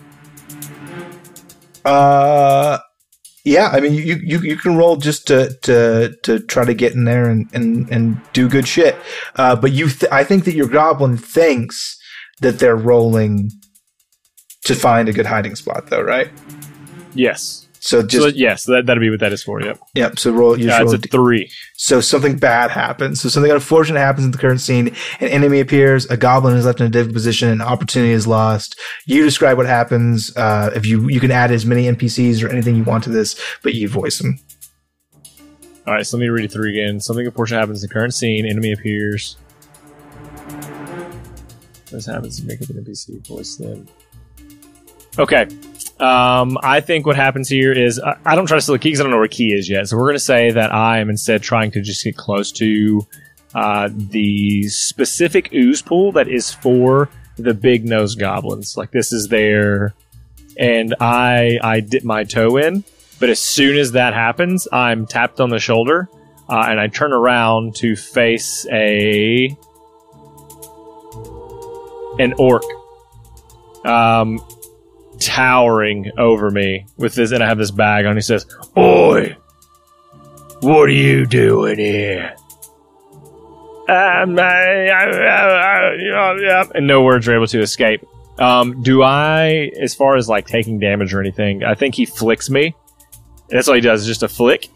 [1.84, 2.78] uh,
[3.44, 6.92] yeah, I mean you, you you can roll just to to to try to get
[6.92, 8.96] in there and and and do good shit.
[9.36, 11.98] Uh, but you th- I think that your goblin thinks
[12.40, 13.50] that they're rolling
[14.64, 16.30] to find a good hiding spot, though, right?
[17.14, 20.18] yes So just so yes that that'd be what that is for yep Yep.
[20.20, 20.56] So roll.
[20.58, 23.20] You yeah, roll a a d- three so something bad happens.
[23.20, 24.88] So something unfortunate happens in the current scene.
[25.18, 26.04] An enemy appears.
[26.06, 27.48] A goblin is left in a difficult position.
[27.48, 28.78] An opportunity is lost.
[29.06, 30.30] You describe what happens.
[30.36, 33.40] Uh, if you you can add as many NPCs or anything you want to this,
[33.62, 34.38] but you voice them.
[35.86, 38.14] all right so let me read it through again something unfortunate happens in the current
[38.14, 39.36] scene enemy appears
[41.90, 43.86] this happens to make up an NPC voice them
[45.18, 45.46] okay
[46.00, 48.88] um, I think what happens here is I, I don't try to steal the key
[48.88, 49.86] because I don't know where key is yet.
[49.86, 53.06] So we're going to say that I am instead trying to just get close to
[53.54, 58.78] uh, the specific ooze pool that is for the big nose goblins.
[58.78, 59.94] Like this is their,
[60.56, 62.84] and I I dip my toe in,
[63.18, 66.08] but as soon as that happens, I'm tapped on the shoulder,
[66.48, 69.56] uh, and I turn around to face a
[72.18, 72.64] an orc.
[73.84, 74.40] Um,
[75.20, 78.16] towering over me with this, and I have this bag on.
[78.16, 78.46] He says,
[78.76, 79.36] "Oi,
[80.60, 82.34] what are you doing here?"
[86.74, 88.06] and no words are able to escape.
[88.38, 92.48] Um, do I, as far as like taking damage or anything, I think he flicks
[92.48, 92.74] me.
[93.48, 94.68] That's all he does, is just a flick,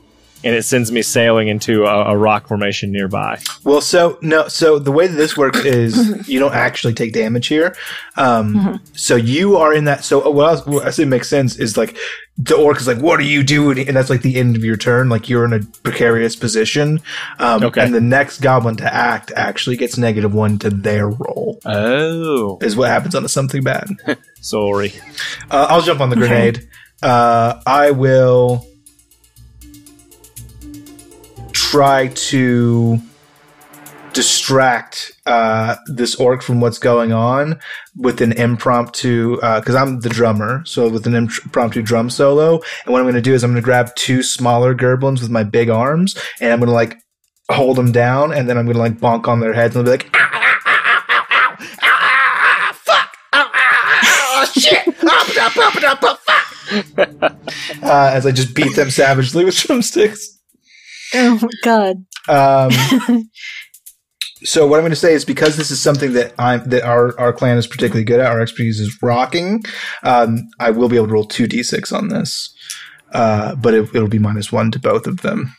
[0.45, 3.41] and it sends me sailing into a, a rock formation nearby.
[3.65, 7.47] Well, so no, so the way that this works is you don't actually take damage
[7.49, 7.75] here.
[8.17, 8.77] Um, Mm-hmm.
[8.95, 10.05] So you are in that.
[10.05, 10.67] So what else?
[10.67, 11.97] What I say makes sense is like
[12.39, 14.77] the orc is like, "What are you doing?" And that's like the end of your
[14.77, 15.09] turn.
[15.09, 17.01] Like you're in a precarious position.
[17.39, 17.83] Um, Okay.
[17.83, 21.59] And the next goblin to act actually gets negative one to their roll.
[21.65, 23.89] Oh, Is what happens on a something bad.
[24.41, 24.93] sorry.
[25.51, 26.69] Uh, I'll jump on the grenade.
[27.03, 28.67] Uh, I will
[31.75, 32.97] try to
[34.13, 37.59] distract uh, this orc from what's going on
[37.97, 42.61] with an impromptu, because I'm the drummer, so with an impromptu drum solo.
[42.85, 45.31] And what I'm going to do is I'm going to grab two smaller gerblins with
[45.31, 46.97] my big arms, and I'm going to like
[47.51, 49.97] hold them down, and then I'm going to like bonk on their heads, and they'll
[49.97, 54.45] be like, "Ow, ow, ow, ow, ow, ow, ow, ow, fuck, ow, ow, ow, ow,
[54.45, 57.33] shit, up, up, up, up, up, fuck.
[57.83, 60.34] uh, as I just beat them savagely with drumsticks.
[61.15, 62.05] Oh my god.
[62.29, 63.31] Um,
[64.45, 67.19] so what I'm going to say is because this is something that I'm that our
[67.19, 69.63] our clan is particularly good at, our expertise is rocking.
[70.03, 72.55] Um, I will be able to roll two d6 on this,
[73.13, 75.55] uh, but it, it'll be minus one to both of them.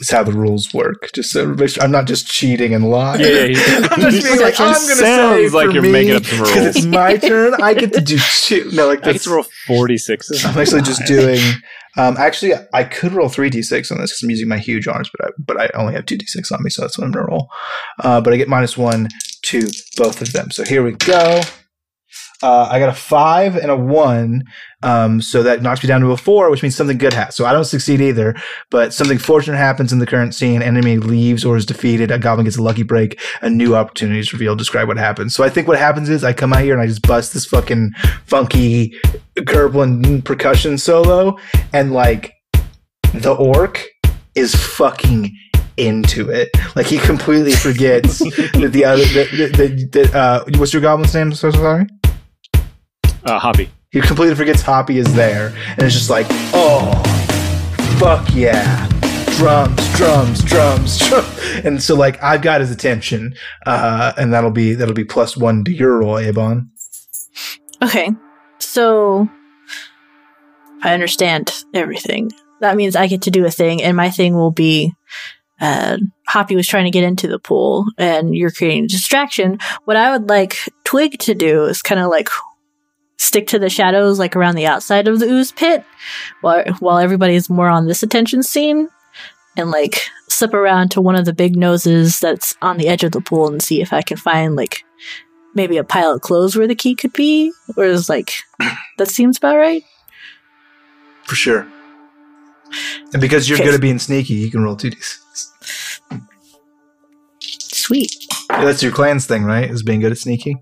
[0.00, 1.10] It's how the rules work.
[1.12, 3.20] Just so everybody, I'm not just cheating and lying.
[3.20, 3.88] Yeah, yeah, yeah.
[3.92, 6.24] I'm just being like, I'm going to Sounds say like for you're me, making up
[6.24, 6.52] some rules.
[6.52, 7.54] Because it's my turn.
[7.62, 8.70] I get to do two.
[8.72, 10.44] No, like I get that's to roll forty sixes.
[10.44, 11.40] I'm actually just doing.
[11.96, 15.08] Um, actually, I could roll three d6 on this because I'm using my huge arms,
[15.16, 17.26] but I, but I only have two d6 on me, so that's what I'm gonna
[17.26, 17.48] roll.
[18.00, 19.08] Uh, but I get minus one
[19.42, 20.50] to both of them.
[20.50, 21.40] So here we go.
[22.44, 24.44] Uh, I got a five and a one,
[24.82, 27.36] um, so that knocks me down to a four, which means something good happens.
[27.36, 28.34] So I don't succeed either,
[28.70, 30.60] but something fortunate happens in the current scene.
[30.60, 32.10] Enemy leaves or is defeated.
[32.10, 33.18] A goblin gets a lucky break.
[33.40, 34.58] A new opportunity is revealed.
[34.58, 35.34] Describe what happens.
[35.34, 37.46] So I think what happens is I come out here and I just bust this
[37.46, 37.92] fucking
[38.26, 38.92] funky
[39.38, 41.38] Gerblin percussion solo,
[41.72, 42.34] and like
[43.14, 43.82] the orc
[44.34, 45.34] is fucking
[45.78, 46.50] into it.
[46.76, 51.32] Like he completely forgets that the other that, that, that uh, what's your goblin's name?
[51.32, 51.86] So sorry.
[53.24, 53.70] Uh, Hoppy.
[53.90, 56.92] He completely forgets Hoppy is there, and it's just like, oh,
[57.98, 58.88] fuck yeah.
[59.36, 63.34] Drums, drums, drums, drums, and so like I've got his attention,
[63.66, 66.70] uh, and that'll be that'll be plus one to your roll, Avon.
[67.82, 68.10] Okay.
[68.60, 69.28] So
[70.82, 72.30] I understand everything.
[72.60, 74.92] That means I get to do a thing, and my thing will be
[75.60, 75.98] uh,
[76.28, 79.58] Hoppy was trying to get into the pool, and you're creating a distraction.
[79.84, 82.28] What I would like Twig to do is kind of like
[83.16, 85.84] stick to the shadows, like around the outside of the ooze pit,
[86.40, 88.88] while while everybody's more on this attention scene,
[89.56, 93.12] and like slip around to one of the big noses that's on the edge of
[93.12, 94.84] the pool and see if I can find like
[95.54, 98.32] maybe a pile of clothes where the key could be, or is like
[98.98, 99.84] that seems about right.
[101.24, 101.66] For sure.
[103.12, 103.66] And because you're Okay.
[103.66, 106.00] good at being sneaky, you can roll two d6.
[107.40, 108.10] Sweet,
[108.48, 109.70] That's your clan's thing, right?
[109.70, 110.56] Is being good at sneaky.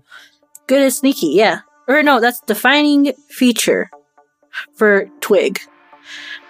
[0.67, 1.59] good at sneaky, yeah.
[1.87, 3.89] Or no, that's defining feature
[4.75, 5.59] for Twig.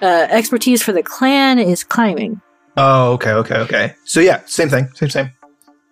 [0.02, 2.42] Uh, expertise for the clan is climbing.
[2.76, 3.96] Oh, okay, okay, okay.
[4.06, 5.32] So yeah, same thing, same, same.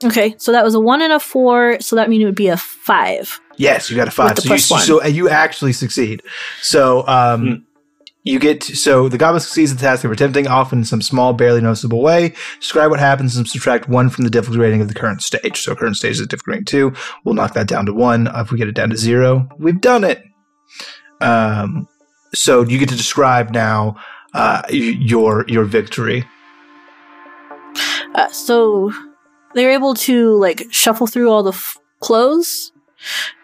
[0.03, 2.47] Okay, so that was a one and a four, so that means it would be
[2.47, 3.39] a five.
[3.57, 4.37] Yes, you got a five.
[4.39, 6.23] So you, plus so you actually succeed.
[6.61, 7.53] So um, Hmm.
[8.23, 11.33] You get to, so the goblin succeeds the task of attempting, often in some small,
[11.33, 12.35] barely noticeable way.
[12.59, 15.59] Describe what happens and subtract one from the difficulty rating of the current stage.
[15.59, 16.93] So current stage is difficulty rating two.
[17.23, 18.27] We'll knock that down to one.
[18.35, 20.23] If we get it down to zero, we've done it.
[21.19, 21.87] Um,
[22.33, 23.97] so you get to describe now
[24.33, 26.25] uh, your your victory.
[28.13, 28.91] Uh, so
[29.55, 32.71] they're able to like shuffle through all the f- clothes,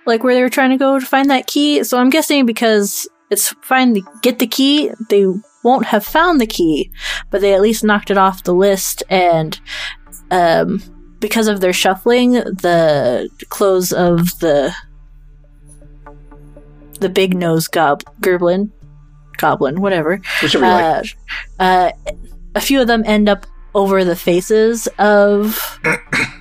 [0.06, 1.84] like where they were trying to go to find that key.
[1.84, 5.26] So I'm guessing because it's fine to get the key, they
[5.64, 6.92] won't have found the key,
[7.30, 9.04] but they at least knocked it off the list.
[9.10, 9.60] And
[10.32, 10.82] um,
[11.20, 14.74] because of their shuffling, the clothes of the
[17.00, 18.72] the big nose gob gerblin
[19.38, 21.16] goblin whatever Whichever you like.
[21.60, 21.92] uh, uh,
[22.56, 23.46] a few of them end up
[23.78, 25.80] over the faces of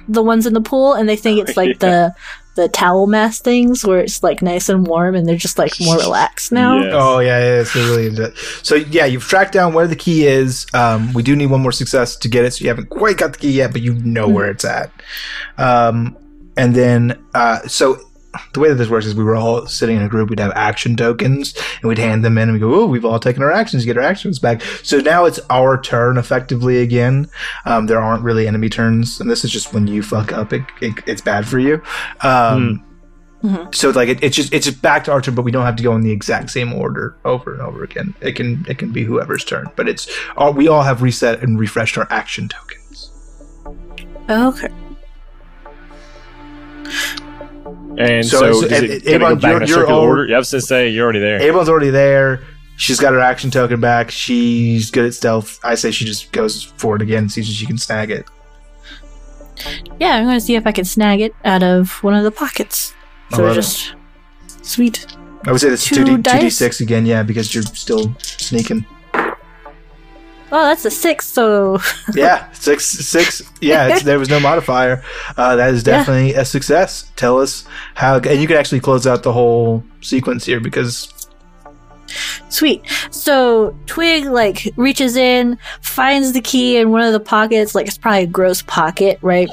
[0.09, 2.15] the ones in the pool, and they think it's like the
[2.57, 5.99] the towel mask things where it's like nice and warm, and they're just like more
[5.99, 6.83] relaxed now.
[6.83, 6.91] Yeah.
[6.95, 8.37] Oh yeah, yeah, so really into it.
[8.63, 10.67] So yeah, you've tracked down where the key is.
[10.73, 12.53] Um, we do need one more success to get it.
[12.53, 14.91] So you haven't quite got the key yet, but you know where it's at.
[15.59, 16.17] Um,
[16.57, 18.01] and then uh, so
[18.53, 20.31] the way that this works is we were all sitting in a group.
[20.31, 23.19] We'd have action tokens, and we'd hand them in, and we go, "Oh, we've all
[23.19, 23.85] taken our actions.
[23.85, 27.29] Get our actions back." So now it's our turn, effectively again.
[27.65, 30.63] Um, there aren't really enemy turns, and this is just when you fuck up, it,
[30.81, 31.83] it, it's bad for you.
[32.23, 32.83] Um,
[33.45, 33.73] Mhm.
[33.75, 35.77] So like it, it's just it's just back to our turn, but we don't have
[35.77, 38.15] to go in the exact same order over and over again.
[38.23, 40.09] It can it can be whoever's turn, but it's
[40.39, 43.11] all, we all have reset and refreshed our action tokens.
[44.29, 44.69] Okay.
[47.99, 49.67] And So so, it's- is and- it and gonna go Avon, back you're- in a
[49.67, 50.27] you're circular all- order?
[50.27, 51.41] Yeah, I was gonna say you're already there.
[51.41, 52.41] Avon's already there.
[52.79, 54.11] She's got her action token back.
[54.11, 55.59] She's good at stealth.
[55.65, 58.27] I say she just goes for it again and sees if she can snag it.
[59.99, 62.31] Yeah, I'm going to see if I can snag it out of one of the
[62.31, 62.93] pockets.
[63.33, 63.55] So love it.
[63.55, 63.95] just
[64.61, 65.07] sweet.
[65.47, 67.07] I would say that's Two two D two D six again.
[67.07, 68.85] Yeah, because you're still sneaking.
[70.53, 71.27] Oh, that's a six.
[71.27, 71.79] So
[72.15, 73.43] yeah, six six.
[73.61, 75.03] Yeah, it's, there was no modifier.
[75.37, 75.99] Uh, that is Yeah.
[75.99, 77.11] definitely a success.
[77.17, 81.13] Tell us how, and you can actually close out the whole sequence here because
[82.49, 82.83] Sweet.
[83.11, 87.75] So Twig like reaches in, finds the key in one of the pockets.
[87.75, 89.49] Like it's probably a gross pocket, right?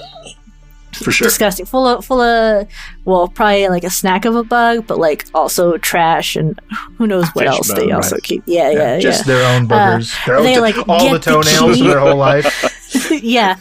[0.96, 1.26] For sure.
[1.26, 1.66] Disgusting.
[1.66, 2.68] Full of full of
[3.06, 6.60] well, probably like a snack of a bug, but like also trash and
[6.98, 8.44] who knows what Fish else bone, they also keep.
[8.46, 9.00] Yeah, yeah, yeah.
[9.00, 10.26] just their own boogers.
[10.26, 11.82] their own they, to- like, all the the toenails key.
[11.82, 12.80] of their whole life.
[13.24, 13.58] yeah.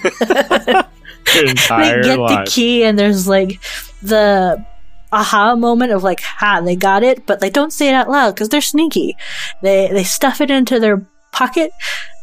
[1.35, 2.45] Your they get life.
[2.45, 3.61] the key and there's like
[4.03, 4.65] the
[5.13, 8.35] aha moment of like ha they got it but they don't say it out loud
[8.35, 9.17] because they're sneaky
[9.63, 11.71] they they stuff it into their pocket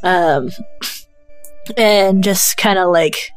[0.04, 0.50] um
[1.78, 3.32] and just kind of like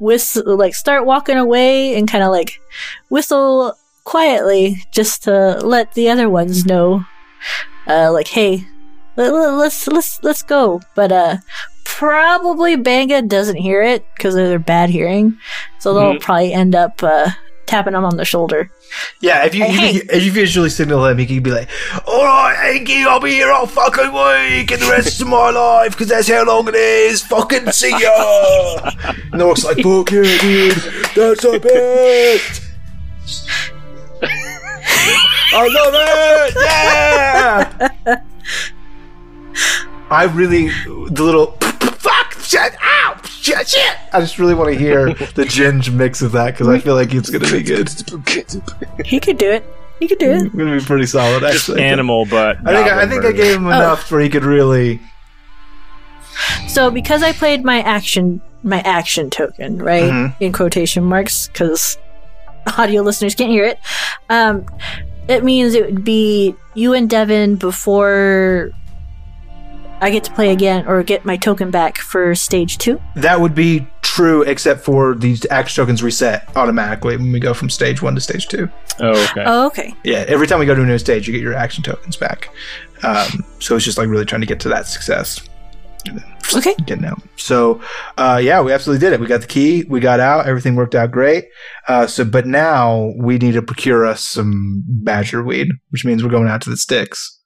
[0.00, 2.60] whistle like start walking away and kind of like
[3.10, 7.04] whistle quietly just to let the other ones know
[7.86, 8.64] uh like hey
[9.16, 11.36] let- let- let's let's let's go but uh
[11.84, 15.36] probably banga doesn't hear it because they're bad hearing
[15.78, 16.20] so they'll Mhm.
[16.20, 17.30] probably end up uh
[17.68, 18.70] tapping him on the shoulder
[19.20, 21.68] Yeah, if you, Hey, you if you visually signal him, he can be like,
[22.06, 25.92] "All right, Angie, I'll be here all fucking week and the rest of my life
[25.92, 27.22] because that's how long it is.
[27.22, 28.90] Fucking see ya."
[29.32, 30.74] and the orc's like, "Fuck yeah, dude,
[31.14, 32.62] that's the best."
[35.50, 36.54] I love it.
[36.64, 38.18] Yeah.
[40.10, 40.68] I really
[41.10, 41.77] the little fuck
[42.48, 43.96] shit out shit shit.
[44.12, 47.12] I just really want to hear the ginge mix of that because I feel like
[47.14, 47.88] it's gonna be good.
[49.04, 49.64] he could do it
[50.00, 51.82] he could do it It's gonna be pretty solid, actually.
[51.82, 55.00] Animal, but I think I, goblin think I gave him enough where he could really.
[56.68, 60.04] So because I played my action my action token, right?
[60.10, 60.34] Mhm.
[60.40, 61.98] In quotation marks, because
[62.78, 63.78] audio listeners can't hear it.
[64.30, 64.66] Um
[65.28, 68.70] it means it would be you and Devin before
[70.00, 73.00] I get to play again or get my token back for stage two.
[73.16, 77.70] That would be true, except for these action tokens reset automatically when we go from
[77.70, 78.68] stage one to stage two.
[79.00, 79.44] Oh, okay.
[79.46, 79.94] Oh, okay.
[80.04, 82.50] Yeah, every time we go to a new stage, you get your action tokens back.
[83.02, 85.40] Um, so it's just like really trying to get to that success.
[86.56, 86.74] Okay.
[86.86, 87.20] getting out.
[87.36, 87.82] So,
[88.16, 89.20] uh, yeah, we absolutely did it.
[89.20, 91.44] We got the key, we got out, everything worked out great.
[91.86, 96.30] Uh, so, but now we need to procure us some badger weed, which means we're
[96.30, 97.37] going out to the sticks.